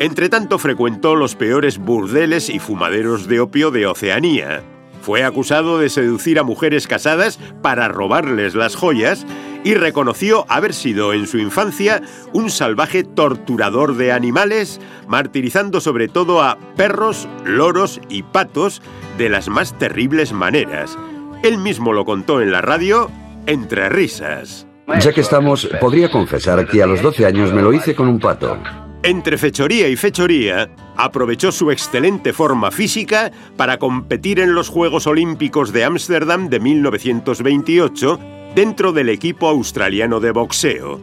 Entretanto 0.01 0.59
frecuentó 0.59 1.15
los 1.15 1.37
peores 1.37 1.79
burdeles 1.79 2.51
y 2.51 2.59
fumaderos 2.59 3.29
de 3.29 3.41
opio 3.41 3.71
de 3.71 3.87
Oceanía. 3.87 4.63
Fue 5.03 5.23
acusado 5.23 5.79
de 5.79 5.91
seducir 5.91 6.39
a 6.39 6.43
mujeres 6.43 6.87
casadas 6.87 7.39
para 7.63 7.89
robarles 7.89 8.55
las 8.55 8.75
joyas 8.75 9.27
y 9.63 9.75
reconoció 9.75 10.47
haber 10.49 10.73
sido 10.75 11.13
en 11.13 11.27
su 11.27 11.39
infancia 11.39 12.03
un 12.33 12.51
salvaje 12.51 13.05
torturador 13.05 13.97
de 13.97 14.13
animales, 14.13 14.81
martirizando 15.07 15.81
sobre 15.81 16.09
todo 16.09 16.43
a 16.43 16.59
perros, 16.77 17.29
loros 17.45 18.01
y 18.09 18.23
patos 18.23 18.83
de 19.19 19.29
las 19.29 19.49
más 19.49 19.79
terribles 19.79 20.33
maneras. 20.33 20.99
Él 21.45 21.59
mismo 21.59 21.93
lo 21.93 22.07
contó 22.07 22.41
en 22.41 22.51
la 22.51 22.63
radio 22.63 23.11
entre 23.45 23.91
risas. 23.91 24.67
Ya 24.99 25.13
que 25.13 25.21
estamos, 25.21 25.69
podría 25.79 26.11
confesar 26.11 26.67
que 26.67 26.83
a 26.83 26.87
los 26.87 27.03
12 27.03 27.27
años 27.27 27.53
me 27.53 27.61
lo 27.61 27.75
hice 27.75 27.95
con 27.95 28.09
un 28.09 28.19
pato. 28.19 28.57
Entre 29.03 29.37
fechoría 29.37 29.87
y 29.89 29.97
fechoría, 29.97 30.71
aprovechó 30.97 31.53
su 31.53 31.71
excelente 31.71 32.33
forma 32.33 32.71
física 32.71 33.31
para 33.59 33.79
competir 33.79 34.41
en 34.41 34.55
los 34.55 34.71
Juegos 34.71 35.07
Olímpicos 35.07 35.71
de 35.75 35.85
Ámsterdam 35.85 36.49
de 36.49 36.61
1928 36.61 38.19
dentro 38.55 38.95
del 38.95 39.11
equipo 39.11 39.47
australiano 39.47 40.21
de 40.21 40.31
boxeo. 40.31 40.99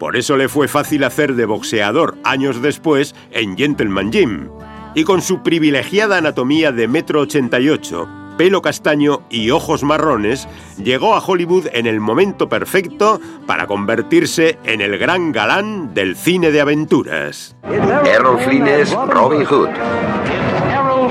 Por 0.00 0.16
eso 0.16 0.36
le 0.36 0.48
fue 0.48 0.66
fácil 0.66 1.04
hacer 1.04 1.36
de 1.36 1.44
boxeador 1.44 2.16
años 2.24 2.60
después 2.60 3.14
en 3.30 3.56
Gentleman 3.56 4.10
Gym. 4.10 4.48
Y 4.96 5.04
con 5.04 5.22
su 5.22 5.44
privilegiada 5.44 6.18
anatomía 6.18 6.72
de 6.72 6.88
metro 6.88 7.20
88, 7.20 8.23
pelo 8.36 8.62
castaño 8.62 9.22
y 9.30 9.50
ojos 9.50 9.82
marrones, 9.82 10.48
llegó 10.82 11.14
a 11.14 11.24
Hollywood 11.24 11.68
en 11.72 11.86
el 11.86 12.00
momento 12.00 12.48
perfecto 12.48 13.20
para 13.46 13.66
convertirse 13.66 14.58
en 14.64 14.80
el 14.80 14.98
gran 14.98 15.32
galán 15.32 15.94
del 15.94 16.16
cine 16.16 16.50
de 16.50 16.60
aventuras. 16.60 17.56
Errol 18.04 18.40
Flynn 18.40 18.66
es 18.66 18.92
Robin 18.92 19.44
Hood. 19.44 19.68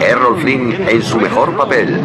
Errol 0.01 0.41
Flynn 0.41 0.73
en 0.89 1.01
su 1.01 1.17
mejor 1.17 1.55
papel. 1.55 1.99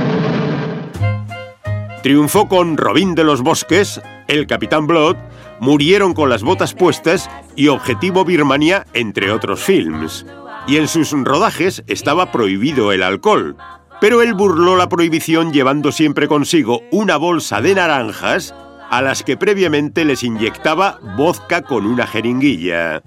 Triunfó 2.03 2.49
con 2.49 2.77
Robin 2.77 3.15
de 3.15 3.25
los 3.25 3.43
Bosques, 3.43 4.01
El 4.29 4.47
Capitán 4.47 4.87
Blood, 4.87 5.17
Murieron 5.61 6.15
con 6.15 6.31
las 6.31 6.45
botas 6.45 6.73
puestas 6.75 7.29
y 7.57 7.69
Objetivo 7.69 8.25
Birmania, 8.25 8.87
entre 8.93 9.33
otros 9.33 9.61
films. 9.61 10.25
Y 10.69 10.77
en 10.77 10.87
sus 10.87 11.11
rodajes 11.11 11.83
estaba 11.89 12.31
prohibido 12.31 12.93
el 12.93 13.03
alcohol, 13.03 13.57
pero 14.01 14.23
él 14.23 14.35
burló 14.35 14.77
la 14.77 14.89
prohibición 14.89 15.53
llevando 15.53 15.93
siempre 15.93 16.29
consigo 16.29 16.83
una 16.91 17.17
bolsa 17.17 17.61
de 17.61 17.75
naranjas 17.75 18.55
a 18.91 19.03
las 19.03 19.23
que 19.23 19.37
previamente 19.37 20.05
les 20.05 20.23
inyectaba 20.23 20.99
vodka 21.17 21.63
con 21.63 21.87
una 21.87 22.07
jeringuilla. 22.07 23.03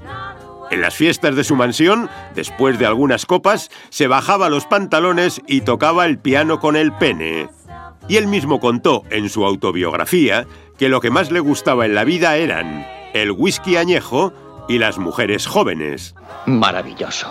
En 0.69 0.79
las 0.79 0.95
fiestas 0.95 1.35
de 1.35 1.43
su 1.43 1.55
mansión, 1.55 2.09
después 2.33 2.79
de 2.79 2.85
algunas 2.85 3.25
copas, 3.25 3.69
se 3.89 4.07
bajaba 4.07 4.49
los 4.49 4.65
pantalones 4.65 5.41
y 5.47 5.61
tocaba 5.61 6.05
el 6.05 6.17
piano 6.17 6.59
con 6.59 6.75
el 6.75 6.93
pene. 6.93 7.49
Y 8.07 8.17
él 8.17 8.27
mismo 8.27 8.59
contó 8.59 9.03
en 9.09 9.29
su 9.29 9.45
autobiografía 9.45 10.45
que 10.77 10.89
lo 10.89 11.01
que 11.01 11.11
más 11.11 11.31
le 11.31 11.39
gustaba 11.39 11.85
en 11.85 11.95
la 11.95 12.03
vida 12.03 12.37
eran 12.37 12.85
el 13.13 13.31
whisky 13.31 13.75
añejo 13.75 14.33
y 14.69 14.77
las 14.77 14.97
mujeres 14.97 15.45
jóvenes. 15.45 16.15
Maravilloso. 16.45 17.27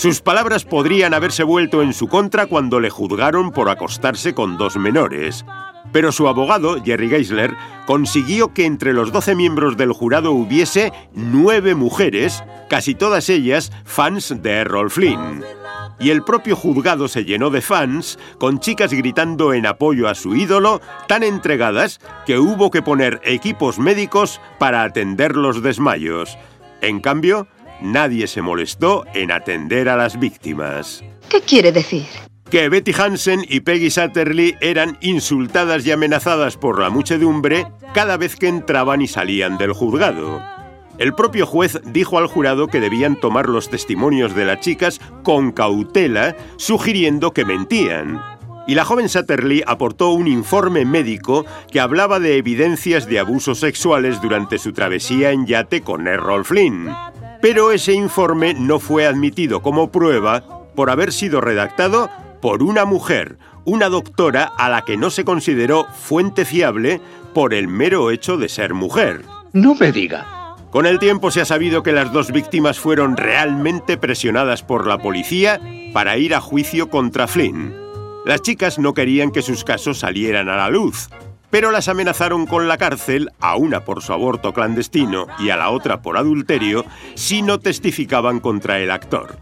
Sus 0.00 0.22
palabras 0.22 0.64
podrían 0.64 1.12
haberse 1.12 1.42
vuelto 1.42 1.82
en 1.82 1.92
su 1.92 2.08
contra 2.08 2.46
cuando 2.46 2.80
le 2.80 2.88
juzgaron 2.88 3.50
por 3.50 3.68
acostarse 3.68 4.32
con 4.32 4.56
dos 4.56 4.78
menores. 4.78 5.44
Pero 5.92 6.10
su 6.10 6.26
abogado, 6.26 6.82
Jerry 6.82 7.10
Geisler, 7.10 7.54
consiguió 7.84 8.54
que 8.54 8.64
entre 8.64 8.94
los 8.94 9.12
12 9.12 9.34
miembros 9.34 9.76
del 9.76 9.92
jurado 9.92 10.32
hubiese 10.32 10.90
nueve 11.12 11.74
mujeres, 11.74 12.42
casi 12.70 12.94
todas 12.94 13.28
ellas 13.28 13.72
fans 13.84 14.34
de 14.40 14.50
Errol 14.50 14.90
Flynn. 14.90 15.44
Y 15.98 16.08
el 16.08 16.24
propio 16.24 16.56
juzgado 16.56 17.06
se 17.06 17.26
llenó 17.26 17.50
de 17.50 17.60
fans, 17.60 18.18
con 18.38 18.58
chicas 18.58 18.94
gritando 18.94 19.52
en 19.52 19.66
apoyo 19.66 20.08
a 20.08 20.14
su 20.14 20.34
ídolo, 20.34 20.80
tan 21.08 21.22
entregadas 21.22 22.00
que 22.24 22.38
hubo 22.38 22.70
que 22.70 22.80
poner 22.80 23.20
equipos 23.22 23.78
médicos 23.78 24.40
para 24.58 24.82
atender 24.82 25.36
los 25.36 25.62
desmayos. 25.62 26.38
En 26.80 27.00
cambio, 27.00 27.46
nadie 27.82 28.26
se 28.26 28.42
molestó 28.42 29.04
en 29.14 29.32
atender 29.32 29.88
a 29.88 29.96
las 29.96 30.18
víctimas. 30.18 31.02
¿Qué 31.28 31.40
quiere 31.40 31.72
decir? 31.72 32.06
Que 32.50 32.68
Betty 32.68 32.92
Hansen 32.92 33.44
y 33.48 33.60
Peggy 33.60 33.90
Satterley 33.90 34.56
eran 34.60 34.98
insultadas 35.00 35.86
y 35.86 35.92
amenazadas 35.92 36.56
por 36.56 36.80
la 36.80 36.90
muchedumbre 36.90 37.66
cada 37.94 38.16
vez 38.16 38.34
que 38.34 38.48
entraban 38.48 39.02
y 39.02 39.06
salían 39.06 39.56
del 39.56 39.72
juzgado. 39.72 40.42
El 40.98 41.14
propio 41.14 41.46
juez 41.46 41.80
dijo 41.84 42.18
al 42.18 42.26
jurado 42.26 42.66
que 42.66 42.80
debían 42.80 43.18
tomar 43.18 43.48
los 43.48 43.70
testimonios 43.70 44.34
de 44.34 44.44
las 44.44 44.60
chicas 44.60 45.00
con 45.22 45.52
cautela, 45.52 46.36
sugiriendo 46.56 47.32
que 47.32 47.44
mentían. 47.44 48.20
Y 48.66 48.74
la 48.74 48.84
joven 48.84 49.08
Satterley 49.08 49.62
aportó 49.66 50.10
un 50.10 50.28
informe 50.28 50.84
médico 50.84 51.46
que 51.70 51.80
hablaba 51.80 52.20
de 52.20 52.36
evidencias 52.36 53.06
de 53.06 53.18
abusos 53.18 53.60
sexuales 53.60 54.20
durante 54.20 54.58
su 54.58 54.72
travesía 54.72 55.30
en 55.30 55.46
yate 55.46 55.80
con 55.80 56.06
Errol 56.06 56.44
Flynn. 56.44 56.94
Pero 57.40 57.72
ese 57.72 57.92
informe 57.92 58.54
no 58.54 58.78
fue 58.78 59.06
admitido 59.06 59.62
como 59.62 59.90
prueba 59.90 60.44
por 60.74 60.90
haber 60.90 61.12
sido 61.12 61.40
redactado 61.40 62.10
por 62.40 62.62
una 62.62 62.84
mujer, 62.84 63.38
una 63.64 63.88
doctora 63.88 64.44
a 64.44 64.68
la 64.68 64.82
que 64.82 64.96
no 64.96 65.10
se 65.10 65.24
consideró 65.24 65.86
fuente 65.86 66.44
fiable 66.44 67.00
por 67.34 67.54
el 67.54 67.68
mero 67.68 68.10
hecho 68.10 68.36
de 68.36 68.48
ser 68.48 68.74
mujer. 68.74 69.24
No 69.52 69.74
me 69.74 69.92
diga. 69.92 70.56
Con 70.70 70.86
el 70.86 70.98
tiempo 70.98 71.30
se 71.30 71.40
ha 71.40 71.44
sabido 71.44 71.82
que 71.82 71.92
las 71.92 72.12
dos 72.12 72.30
víctimas 72.30 72.78
fueron 72.78 73.16
realmente 73.16 73.96
presionadas 73.96 74.62
por 74.62 74.86
la 74.86 74.98
policía 74.98 75.60
para 75.92 76.16
ir 76.16 76.34
a 76.34 76.40
juicio 76.40 76.88
contra 76.90 77.26
Flynn. 77.26 77.74
Las 78.24 78.42
chicas 78.42 78.78
no 78.78 78.94
querían 78.94 79.32
que 79.32 79.42
sus 79.42 79.64
casos 79.64 79.98
salieran 79.98 80.48
a 80.48 80.56
la 80.56 80.68
luz, 80.68 81.08
pero 81.50 81.70
las 81.70 81.88
amenazaron 81.88 82.46
con 82.46 82.68
la 82.68 82.78
cárcel, 82.78 83.30
a 83.40 83.56
una 83.56 83.84
por 83.84 84.02
su 84.02 84.12
aborto 84.12 84.52
clandestino 84.52 85.26
y 85.38 85.50
a 85.50 85.56
la 85.56 85.70
otra 85.70 86.02
por 86.02 86.16
adulterio, 86.16 86.84
si 87.14 87.42
no 87.42 87.58
testificaban 87.58 88.40
contra 88.40 88.78
el 88.78 88.90
actor. 88.90 89.38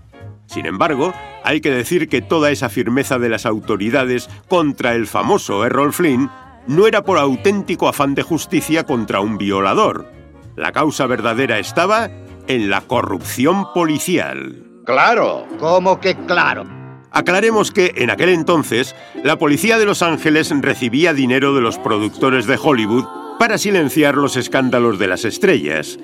Sin 0.47 0.65
embargo, 0.65 1.13
hay 1.45 1.61
que 1.61 1.71
decir 1.71 2.09
que 2.09 2.23
toda 2.23 2.51
esa 2.51 2.71
firmeza 2.71 3.19
de 3.19 3.29
las 3.29 3.45
autoridades 3.45 4.31
contra 4.49 4.95
el 4.95 5.07
famoso 5.07 5.65
Errol 5.65 5.93
Flynn 5.93 6.31
no 6.67 6.87
era 6.87 7.03
por 7.03 7.19
auténtico 7.19 7.89
afán 7.89 8.15
de 8.15 8.23
justicia 8.23 8.85
contra 8.85 9.21
un 9.21 9.37
violador. 9.37 10.11
La 10.57 10.73
causa 10.73 11.07
verdadera 11.07 11.59
estaba 11.59 12.11
en 12.47 12.71
la 12.71 12.81
corrupción 12.81 13.73
policial. 13.75 14.65
Claro. 14.85 15.47
¿Cómo 15.59 16.01
que 16.01 16.17
claro? 16.17 16.78
Aclaremos 17.11 17.71
que, 17.71 17.93
en 17.97 18.11
aquel 18.11 18.29
entonces, 18.31 18.95
la 19.25 19.39
policía 19.39 19.79
de 19.79 19.87
Los 19.87 20.03
Ángeles 20.03 20.53
recibía 20.61 21.15
dinero 21.15 21.55
de 21.55 21.61
los 21.61 21.79
productores 21.79 22.47
de 22.47 22.59
Hollywood 22.63 23.05
para 23.39 23.57
silenciar 23.57 24.17
los 24.17 24.37
escándalos 24.37 24.99
de 24.99 25.07
las 25.07 25.25
estrellas. 25.25 25.99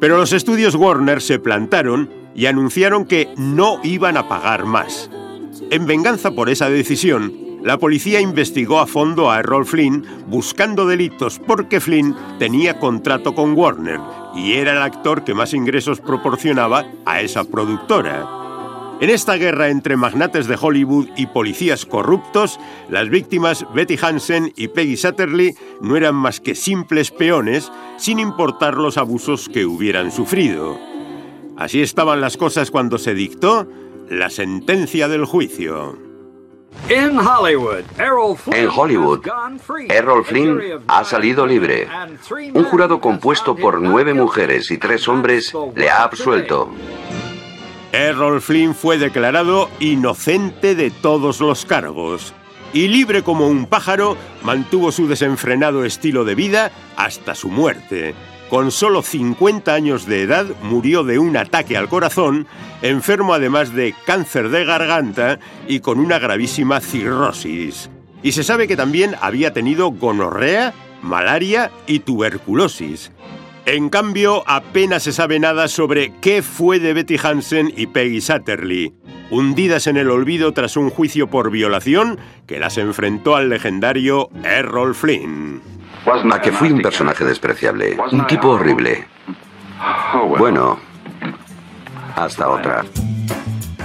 Pero 0.00 0.16
los 0.16 0.32
estudios 0.32 0.74
Warner 0.74 1.20
se 1.20 1.38
plantaron 1.38 2.10
y 2.34 2.46
anunciaron 2.46 3.04
que 3.06 3.28
no 3.36 3.80
iban 3.82 4.16
a 4.16 4.28
pagar 4.28 4.66
más. 4.66 5.10
En 5.70 5.86
venganza 5.86 6.32
por 6.32 6.50
esa 6.50 6.68
decisión, 6.68 7.32
la 7.62 7.78
policía 7.78 8.20
investigó 8.20 8.80
a 8.80 8.86
fondo 8.86 9.30
a 9.30 9.38
Errol 9.38 9.64
Flynn 9.64 10.04
buscando 10.26 10.86
delitos 10.86 11.38
porque 11.38 11.80
Flynn 11.80 12.14
tenía 12.38 12.78
contrato 12.78 13.34
con 13.34 13.54
Warner 13.54 14.00
y 14.34 14.52
era 14.54 14.72
el 14.72 14.82
actor 14.82 15.24
que 15.24 15.32
más 15.32 15.54
ingresos 15.54 16.00
proporcionaba 16.00 16.84
a 17.06 17.22
esa 17.22 17.44
productora. 17.44 18.43
En 19.00 19.10
esta 19.10 19.34
guerra 19.34 19.68
entre 19.68 19.96
magnates 19.96 20.46
de 20.46 20.56
Hollywood 20.58 21.08
y 21.16 21.26
policías 21.26 21.84
corruptos, 21.84 22.58
las 22.88 23.10
víctimas 23.10 23.66
Betty 23.74 23.98
Hansen 24.00 24.52
y 24.56 24.68
Peggy 24.68 24.96
Satterley 24.96 25.54
no 25.80 25.96
eran 25.96 26.14
más 26.14 26.40
que 26.40 26.54
simples 26.54 27.10
peones, 27.10 27.70
sin 27.98 28.18
importar 28.18 28.74
los 28.74 28.96
abusos 28.96 29.48
que 29.48 29.66
hubieran 29.66 30.10
sufrido. 30.10 30.78
Así 31.56 31.82
estaban 31.82 32.20
las 32.20 32.36
cosas 32.36 32.70
cuando 32.70 32.98
se 32.98 33.14
dictó 33.14 33.66
la 34.08 34.30
sentencia 34.30 35.08
del 35.08 35.24
juicio. 35.24 35.98
En 36.88 37.18
Hollywood, 37.18 37.84
Errol 39.88 40.24
Flynn 40.24 40.60
ha 40.86 41.04
salido 41.04 41.46
libre. 41.46 41.88
Un 42.52 42.64
jurado 42.64 43.00
compuesto 43.00 43.56
por 43.56 43.80
nueve 43.80 44.12
mujeres 44.12 44.70
y 44.70 44.78
tres 44.78 45.08
hombres 45.08 45.54
le 45.74 45.88
ha 45.88 46.02
absuelto. 46.04 46.70
Errol 47.94 48.40
Flynn 48.40 48.74
fue 48.74 48.98
declarado 48.98 49.70
inocente 49.78 50.74
de 50.74 50.90
todos 50.90 51.40
los 51.40 51.64
cargos 51.64 52.34
y 52.72 52.88
libre 52.88 53.22
como 53.22 53.46
un 53.46 53.66
pájaro 53.66 54.16
mantuvo 54.42 54.90
su 54.90 55.06
desenfrenado 55.06 55.84
estilo 55.84 56.24
de 56.24 56.34
vida 56.34 56.72
hasta 56.96 57.36
su 57.36 57.50
muerte. 57.50 58.16
Con 58.50 58.72
solo 58.72 59.00
50 59.00 59.72
años 59.72 60.06
de 60.06 60.22
edad 60.22 60.44
murió 60.64 61.04
de 61.04 61.20
un 61.20 61.36
ataque 61.36 61.76
al 61.76 61.88
corazón, 61.88 62.48
enfermo 62.82 63.32
además 63.32 63.72
de 63.72 63.94
cáncer 64.04 64.48
de 64.48 64.64
garganta 64.64 65.38
y 65.68 65.78
con 65.78 66.00
una 66.00 66.18
gravísima 66.18 66.80
cirrosis. 66.80 67.90
Y 68.24 68.32
se 68.32 68.42
sabe 68.42 68.66
que 68.66 68.76
también 68.76 69.14
había 69.20 69.52
tenido 69.52 69.92
gonorrea, 69.92 70.74
malaria 71.00 71.70
y 71.86 72.00
tuberculosis. 72.00 73.12
En 73.66 73.88
cambio, 73.88 74.44
apenas 74.46 75.04
se 75.04 75.12
sabe 75.12 75.38
nada 75.38 75.68
sobre 75.68 76.12
qué 76.20 76.42
fue 76.42 76.78
de 76.78 76.92
Betty 76.92 77.16
Hansen 77.22 77.72
y 77.74 77.86
Peggy 77.86 78.20
Satterley, 78.20 78.92
hundidas 79.30 79.86
en 79.86 79.96
el 79.96 80.10
olvido 80.10 80.52
tras 80.52 80.76
un 80.76 80.90
juicio 80.90 81.28
por 81.28 81.50
violación 81.50 82.18
que 82.46 82.58
las 82.58 82.76
enfrentó 82.76 83.36
al 83.36 83.48
legendario 83.48 84.28
Errol 84.44 84.94
Flynn. 84.94 85.62
A 86.30 86.40
que 86.42 86.52
fui 86.52 86.70
un 86.70 86.82
personaje 86.82 87.24
despreciable, 87.24 87.96
un 88.12 88.26
tipo 88.26 88.50
horrible. 88.50 89.06
Bueno, 90.38 90.78
hasta 92.16 92.48
otra. 92.50 92.84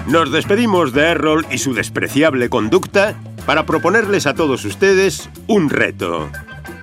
Nos 0.07 0.31
despedimos 0.31 0.91
de 0.91 1.03
Errol 1.03 1.45
y 1.49 1.59
su 1.59 1.73
despreciable 1.73 2.49
conducta 2.49 3.15
para 3.45 3.65
proponerles 3.65 4.27
a 4.27 4.33
todos 4.33 4.65
ustedes 4.65 5.29
un 5.47 5.69
reto. 5.69 6.29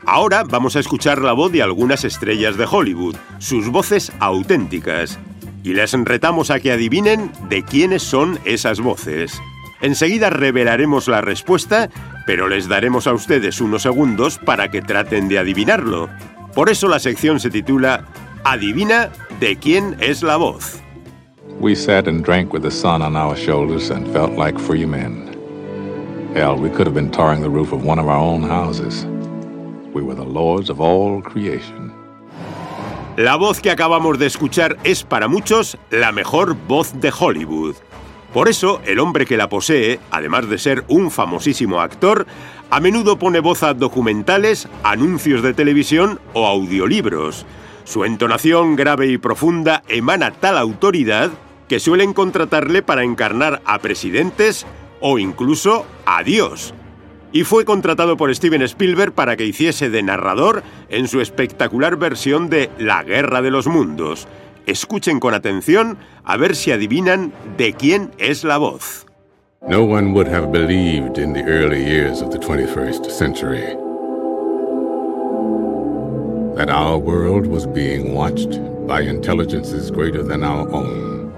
Ahora 0.09 0.45
vamos 0.45 0.77
a 0.77 0.81
escuchar 0.81 1.21
la 1.21 1.33
voz 1.33 1.51
de 1.51 1.63
algunas 1.63 2.05
estrellas 2.05 2.57
de 2.57 2.65
Hollywood, 2.71 3.17
sus 3.39 3.69
voces 3.69 4.13
auténticas, 4.21 5.19
y 5.65 5.75
les 5.75 5.93
retamos 5.93 6.53
a 6.53 6.61
que 6.61 6.71
adivinen 6.71 7.33
de 7.49 7.65
quiénes 7.65 8.05
son 8.05 8.39
esas 8.45 8.81
voces. 8.81 9.43
Enseguida 9.81 10.31
revelaremos 10.31 11.09
la 11.09 11.23
respuesta, 11.23 11.91
pero 12.25 12.49
les 12.49 12.69
daremos 12.69 13.09
a 13.09 13.15
ustedes 13.15 13.61
unos 13.61 13.83
segundos 13.83 14.39
para 14.39 14.71
que 14.71 14.81
traten 14.81 15.27
de 15.27 15.41
adivinarlo. 15.41 16.09
Por 16.55 16.71
eso 16.71 16.87
la 16.87 17.01
sección 17.01 17.41
se 17.41 17.51
titula 17.51 18.05
Adivina 18.45 19.11
de 19.41 19.57
quién 19.57 19.97
es 19.99 20.23
la 20.23 20.37
voz. 20.37 20.81
We 29.97 30.03
were 30.03 30.15
the 30.15 30.31
lords 30.31 30.69
of 30.69 30.79
all 30.79 31.23
creation. 31.23 31.91
La 33.17 33.37
voz 33.37 33.63
que 33.63 33.71
acabamos 33.71 34.19
de 34.19 34.27
escuchar 34.27 34.77
es 34.85 35.05
para 35.05 35.27
muchos 35.27 35.79
la 35.89 36.13
mejor 36.13 36.55
voz 36.69 37.01
de 37.01 37.11
Hollywood. 37.19 37.77
Por 38.35 38.51
eso, 38.51 38.83
el 38.85 38.99
hombre 38.99 39.25
que 39.25 39.39
la 39.39 39.49
posee, 39.49 39.99
además 40.11 40.51
de 40.51 40.59
ser 40.59 40.85
un 40.89 41.11
famosísimo 41.11 41.81
actor, 41.81 42.27
a 42.69 42.79
menudo 42.79 43.19
pone 43.19 43.41
voz 43.41 43.63
a 43.63 43.73
documentales, 43.73 44.69
anuncios 44.83 45.43
de 45.43 45.55
televisión 45.55 46.21
o 46.35 46.47
audiolibros. 46.47 47.47
Su 47.85 48.05
entonación 48.05 48.77
grave 48.77 49.07
y 49.07 49.17
profunda 49.17 49.83
emana 49.89 50.31
tal 50.31 50.59
autoridad 50.59 51.31
que 51.69 51.81
suelen 51.81 52.13
contratarle 52.13 52.83
para 52.83 53.03
encarnar 53.03 53.63
a 53.65 53.79
presidentes 53.79 54.67
o 55.01 55.19
incluso 55.19 55.87
a 56.05 56.23
Dios. 56.23 56.75
Y 57.33 57.45
fue 57.45 57.65
contratado 57.65 58.17
por 58.17 58.35
Steven 58.35 58.63
Spielberg 58.63 59.13
para 59.13 59.37
que 59.37 59.45
hiciese 59.45 59.91
de 59.91 60.03
narrador 60.03 60.63
en 60.89 61.09
su 61.09 61.21
espectacular 61.21 61.97
versión 61.97 62.49
de 62.49 62.71
La 62.79 63.03
Guerra 63.03 63.43
de 63.43 63.51
los 63.51 63.67
Mundos. 63.67 64.27
Escuchen 64.67 65.21
con 65.21 65.35
atención 65.35 65.99
a 66.25 66.37
ver 66.37 66.57
si 66.57 66.73
adivinan 66.73 67.33
de 67.57 67.73
quién 67.75 68.11
es 68.19 68.43
la 68.45 68.59
voz. 68.59 69.07
No 69.69 69.83
one 69.83 70.13
would 70.13 70.29
have 70.29 70.53
believed 70.53 71.19
in 71.19 71.33
the 71.33 71.43
early 71.43 71.85
years 71.85 72.23
of 72.23 72.31
the 72.31 72.39
21st 72.39 73.11
century 73.11 73.77
that 76.57 76.71
our 76.71 76.97
world 76.97 77.47
was 77.47 77.67
being 77.67 78.15
watched 78.15 78.61
by 78.87 79.03
intelligences 79.03 79.91
greater 79.91 80.23
than 80.23 80.43
our 80.43 80.69
own. 80.73 81.33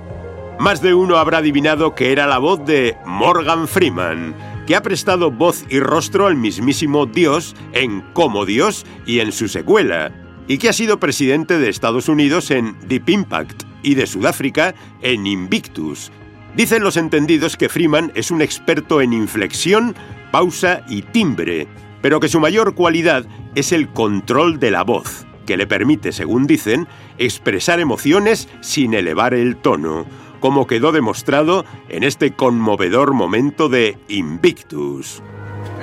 Más 0.59 0.81
de 0.83 0.93
uno 0.93 1.19
habrá 1.19 1.39
adivinado 1.39 1.95
que 1.95 2.13
era 2.13 2.27
la 2.27 2.39
voz 2.39 2.65
de 2.67 2.97
Morgan 3.07 3.69
Freeman, 3.69 4.35
que 4.69 4.77
ha 4.77 4.83
prestado 4.83 5.31
voz 5.31 5.65
y 5.71 5.81
rostro 5.81 6.27
al 6.27 6.37
mismísimo 6.37 7.07
Dios 7.07 7.57
en 7.73 8.03
Como 8.13 8.45
Dios 8.45 8.85
y 9.07 9.21
en 9.21 9.33
su 9.33 9.49
secuela, 9.49 10.13
y 10.47 10.59
que 10.59 10.69
ha 10.69 10.75
sido 10.75 11.01
presidente 11.01 11.59
de 11.59 11.71
Estados 11.71 12.07
Unidos 12.07 12.51
en 12.51 12.77
Deep 12.87 13.09
Impact 13.09 13.63
y 13.83 13.95
de 13.95 14.07
Sudáfrica 14.07 14.75
en 15.01 15.27
Invictus. 15.27 16.13
Dicen 16.55 16.83
los 16.83 16.99
entendidos 16.99 17.57
que 17.57 17.71
Freeman 17.71 18.13
es 18.15 18.31
un 18.31 18.43
experto 18.43 19.01
en 19.01 19.15
inflexión, 19.15 19.95
pausa 20.33 20.85
y 20.87 21.01
timbre, 21.01 21.67
pero 22.03 22.21
que 22.21 22.29
su 22.29 22.39
mayor 22.39 22.75
cualidad 22.75 23.25
es 23.55 23.73
el 23.73 23.89
control 23.89 24.61
de 24.61 24.71
la 24.71 24.83
voz, 24.83 25.27
que 25.47 25.57
le 25.57 25.67
permite, 25.67 26.13
según 26.13 26.47
dicen, 26.47 26.87
expresar 27.17 27.81
emociones 27.81 28.51
sin 28.61 28.93
elevar 28.93 29.33
el 29.33 29.57
tono, 29.57 30.05
como 30.41 30.67
quedó 30.67 30.93
demostrado 30.93 31.65
en 31.89 32.05
este 32.05 32.33
conmovedor 32.33 33.15
momento 33.15 33.69
de 33.69 33.99
Invictus. 34.09 35.23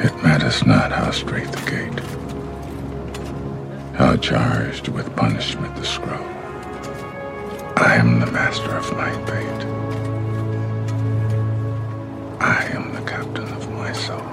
It 0.03 0.11
matters 0.23 0.65
not 0.65 0.91
how 0.91 1.11
straight 1.11 1.51
the 1.51 1.71
gate, 1.71 2.01
how 3.97 4.17
charged 4.17 4.89
with 4.89 5.05
punishment 5.15 5.75
the 5.75 5.85
scroll. 5.85 6.25
I 7.77 7.95
am 7.95 8.19
the 8.19 8.31
master 8.31 8.71
of 8.77 8.91
my 8.95 9.11
fate. 9.25 9.65
I 12.39 12.63
am 12.73 12.93
the 12.93 13.01
captain 13.01 13.47
of 13.53 13.69
my 13.71 13.93
soul. 13.93 14.24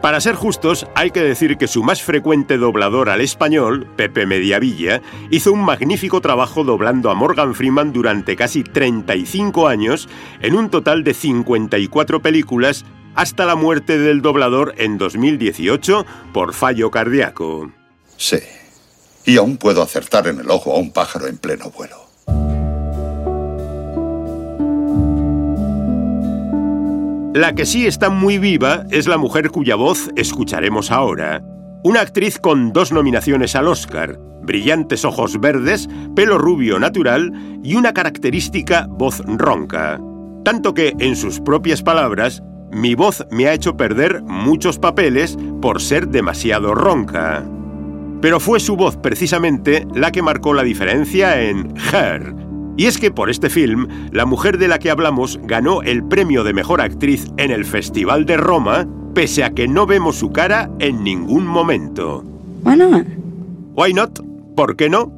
Para 0.00 0.20
ser 0.22 0.34
justos, 0.34 0.86
hay 0.94 1.10
que 1.10 1.20
decir 1.20 1.58
que 1.58 1.68
su 1.68 1.82
más 1.82 2.02
frecuente 2.02 2.56
doblador 2.56 3.10
al 3.10 3.20
español, 3.20 3.86
Pepe 3.96 4.24
Mediavilla, 4.24 5.02
hizo 5.30 5.52
un 5.52 5.62
magnífico 5.62 6.22
trabajo 6.22 6.64
doblando 6.64 7.10
a 7.10 7.14
Morgan 7.14 7.54
Freeman 7.54 7.92
durante 7.92 8.34
casi 8.34 8.64
35 8.64 9.68
años, 9.68 10.08
en 10.40 10.54
un 10.54 10.70
total 10.70 11.04
de 11.04 11.12
54 11.12 12.22
películas, 12.22 12.86
hasta 13.14 13.44
la 13.44 13.56
muerte 13.56 13.98
del 13.98 14.22
doblador 14.22 14.74
en 14.78 14.96
2018 14.96 16.06
por 16.32 16.54
fallo 16.54 16.90
cardíaco. 16.90 17.70
Sí, 18.16 18.38
y 19.26 19.36
aún 19.36 19.58
puedo 19.58 19.82
acertar 19.82 20.28
en 20.28 20.40
el 20.40 20.50
ojo 20.50 20.74
a 20.74 20.78
un 20.78 20.92
pájaro 20.92 21.26
en 21.26 21.36
pleno 21.36 21.70
vuelo. 21.70 22.09
La 27.32 27.54
que 27.54 27.64
sí 27.64 27.86
está 27.86 28.10
muy 28.10 28.38
viva 28.38 28.84
es 28.90 29.06
la 29.06 29.16
mujer 29.16 29.50
cuya 29.50 29.76
voz 29.76 30.10
escucharemos 30.16 30.90
ahora. 30.90 31.44
Una 31.84 32.00
actriz 32.00 32.40
con 32.40 32.72
dos 32.72 32.90
nominaciones 32.90 33.54
al 33.54 33.68
Oscar, 33.68 34.18
brillantes 34.42 35.04
ojos 35.04 35.38
verdes, 35.38 35.88
pelo 36.16 36.38
rubio 36.38 36.80
natural 36.80 37.32
y 37.62 37.76
una 37.76 37.94
característica 37.94 38.88
voz 38.90 39.22
ronca. 39.24 40.00
Tanto 40.44 40.74
que, 40.74 40.96
en 40.98 41.14
sus 41.14 41.38
propias 41.38 41.84
palabras, 41.84 42.42
mi 42.72 42.96
voz 42.96 43.24
me 43.30 43.46
ha 43.46 43.54
hecho 43.54 43.76
perder 43.76 44.22
muchos 44.22 44.80
papeles 44.80 45.38
por 45.62 45.80
ser 45.80 46.08
demasiado 46.08 46.74
ronca. 46.74 47.44
Pero 48.20 48.40
fue 48.40 48.58
su 48.58 48.74
voz 48.74 48.96
precisamente 48.96 49.86
la 49.94 50.10
que 50.10 50.22
marcó 50.22 50.52
la 50.52 50.64
diferencia 50.64 51.40
en 51.40 51.74
Her, 51.92 52.34
y 52.80 52.86
es 52.86 52.96
que 52.96 53.10
por 53.10 53.28
este 53.28 53.50
film, 53.50 53.88
la 54.10 54.24
mujer 54.24 54.56
de 54.56 54.66
la 54.66 54.78
que 54.78 54.90
hablamos 54.90 55.38
ganó 55.42 55.82
el 55.82 56.02
premio 56.02 56.44
de 56.44 56.54
mejor 56.54 56.80
actriz 56.80 57.26
en 57.36 57.50
el 57.50 57.66
Festival 57.66 58.24
de 58.24 58.38
Roma, 58.38 58.88
pese 59.12 59.44
a 59.44 59.50
que 59.50 59.68
no 59.68 59.84
vemos 59.84 60.16
su 60.16 60.32
cara 60.32 60.70
en 60.78 61.04
ningún 61.04 61.46
momento. 61.46 62.24
Why 62.64 62.78
not? 62.78 63.06
Why 63.76 63.92
not? 63.92 64.20
¿Por 64.56 64.76
qué 64.76 64.88
no? 64.88 65.12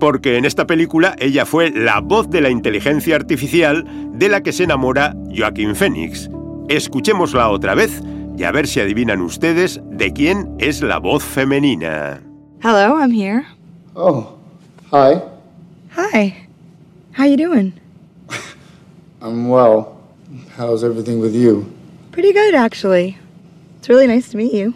Porque 0.00 0.38
en 0.38 0.46
esta 0.46 0.66
película 0.66 1.14
ella 1.18 1.44
fue 1.44 1.70
la 1.70 2.00
voz 2.00 2.30
de 2.30 2.40
la 2.40 2.48
inteligencia 2.48 3.14
artificial 3.14 3.84
de 4.14 4.30
la 4.30 4.42
que 4.42 4.54
se 4.54 4.64
enamora 4.64 5.14
Joaquín 5.36 5.76
Phoenix. 5.76 6.30
Escuchémosla 6.70 7.50
otra 7.50 7.74
vez 7.74 8.02
y 8.38 8.44
a 8.44 8.52
ver 8.52 8.66
si 8.66 8.80
adivinan 8.80 9.20
ustedes 9.20 9.82
de 9.84 10.14
quién 10.14 10.48
es 10.58 10.80
la 10.80 10.96
voz 10.96 11.22
femenina. 11.22 12.22
Hello, 12.62 12.98
I'm 12.98 13.12
here. 13.12 13.44
Oh, 13.94 14.34
hi. 14.90 15.20
Hi. 15.94 16.51
How 17.12 17.24
you 17.24 17.36
doing? 17.36 17.74
I'm 19.20 19.48
well. 19.48 19.98
How's 20.56 20.82
everything 20.82 21.20
with 21.20 21.34
you? 21.34 21.70
Pretty 22.10 22.32
good, 22.32 22.54
actually. 22.54 23.18
It's 23.78 23.88
really 23.88 24.06
nice 24.06 24.30
to 24.30 24.36
meet 24.36 24.52
you. 24.52 24.74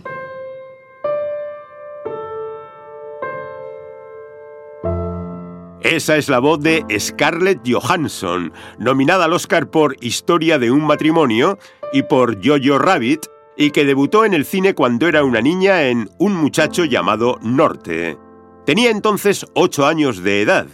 Esa 5.83 6.17
es 6.17 6.29
la 6.29 6.41
voz 6.41 6.61
de 6.61 6.85
Scarlett 6.99 7.61
Johansson, 7.65 8.53
nominada 8.79 9.27
al 9.27 9.33
Oscar 9.33 9.71
por 9.71 9.97
Historia 10.01 10.59
de 10.59 10.71
un 10.71 10.83
matrimonio 10.85 11.59
y 11.93 12.03
por 12.03 12.45
Jojo 12.45 12.79
Rabbit, 12.79 13.27
y 13.57 13.71
que 13.71 13.85
debutó 13.85 14.25
en 14.25 14.35
el 14.35 14.45
cine 14.45 14.75
cuando 14.75 15.07
era 15.07 15.25
una 15.25 15.41
niña 15.41 15.85
en 15.85 16.11
Un 16.19 16.35
muchacho 16.35 16.85
llamado 16.85 17.39
Norte. 17.41 18.19
Tenía 18.67 18.91
entonces 18.91 19.47
8 19.55 19.87
años 19.87 20.23
de 20.23 20.43
edad, 20.43 20.67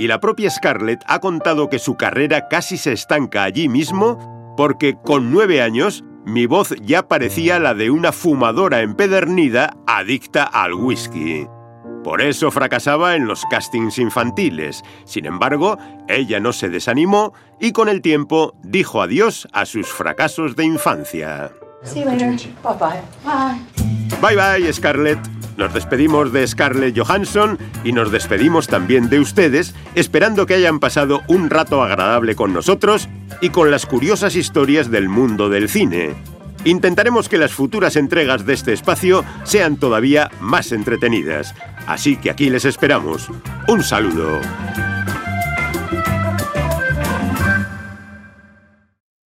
y 0.00 0.06
la 0.06 0.18
propia 0.18 0.48
Scarlett 0.48 1.04
ha 1.06 1.18
contado 1.18 1.68
que 1.68 1.78
su 1.78 1.96
carrera 1.96 2.48
casi 2.48 2.78
se 2.78 2.92
estanca 2.92 3.42
allí 3.42 3.68
mismo 3.68 4.54
porque 4.56 4.96
con 5.04 5.30
9 5.30 5.60
años 5.60 6.04
mi 6.24 6.46
voz 6.46 6.74
ya 6.80 7.06
parecía 7.06 7.58
la 7.58 7.74
de 7.74 7.90
una 7.90 8.10
fumadora 8.10 8.80
empedernida 8.80 9.76
adicta 9.86 10.44
al 10.44 10.72
whisky. 10.72 11.46
Por 12.02 12.22
eso 12.22 12.50
fracasaba 12.50 13.14
en 13.14 13.26
los 13.26 13.44
castings 13.50 13.98
infantiles. 13.98 14.82
Sin 15.04 15.26
embargo, 15.26 15.76
ella 16.08 16.40
no 16.40 16.54
se 16.54 16.70
desanimó 16.70 17.34
y 17.60 17.72
con 17.72 17.90
el 17.90 18.00
tiempo 18.00 18.54
dijo 18.62 19.02
adiós 19.02 19.48
a 19.52 19.66
sus 19.66 19.88
fracasos 19.88 20.56
de 20.56 20.64
infancia. 20.64 21.52
See 21.82 22.00
you 22.00 22.06
later. 22.06 22.30
Bye 22.62 22.72
bye. 22.78 23.02
Bye. 23.22 24.34
Bye 24.34 24.60
bye, 24.62 24.72
Scarlett. 24.72 25.39
Nos 25.60 25.74
despedimos 25.74 26.32
de 26.32 26.46
Scarlett 26.46 26.98
Johansson 26.98 27.58
y 27.84 27.92
nos 27.92 28.10
despedimos 28.10 28.66
también 28.66 29.10
de 29.10 29.20
ustedes, 29.20 29.74
esperando 29.94 30.46
que 30.46 30.54
hayan 30.54 30.80
pasado 30.80 31.20
un 31.28 31.50
rato 31.50 31.82
agradable 31.82 32.34
con 32.34 32.54
nosotros 32.54 33.10
y 33.42 33.50
con 33.50 33.70
las 33.70 33.84
curiosas 33.84 34.36
historias 34.36 34.90
del 34.90 35.10
mundo 35.10 35.50
del 35.50 35.68
cine. 35.68 36.14
Intentaremos 36.64 37.28
que 37.28 37.36
las 37.36 37.52
futuras 37.52 37.96
entregas 37.96 38.46
de 38.46 38.54
este 38.54 38.72
espacio 38.72 39.22
sean 39.44 39.76
todavía 39.76 40.30
más 40.40 40.72
entretenidas. 40.72 41.54
Así 41.86 42.16
que 42.16 42.30
aquí 42.30 42.48
les 42.48 42.64
esperamos. 42.64 43.28
Un 43.68 43.82
saludo. 43.82 44.40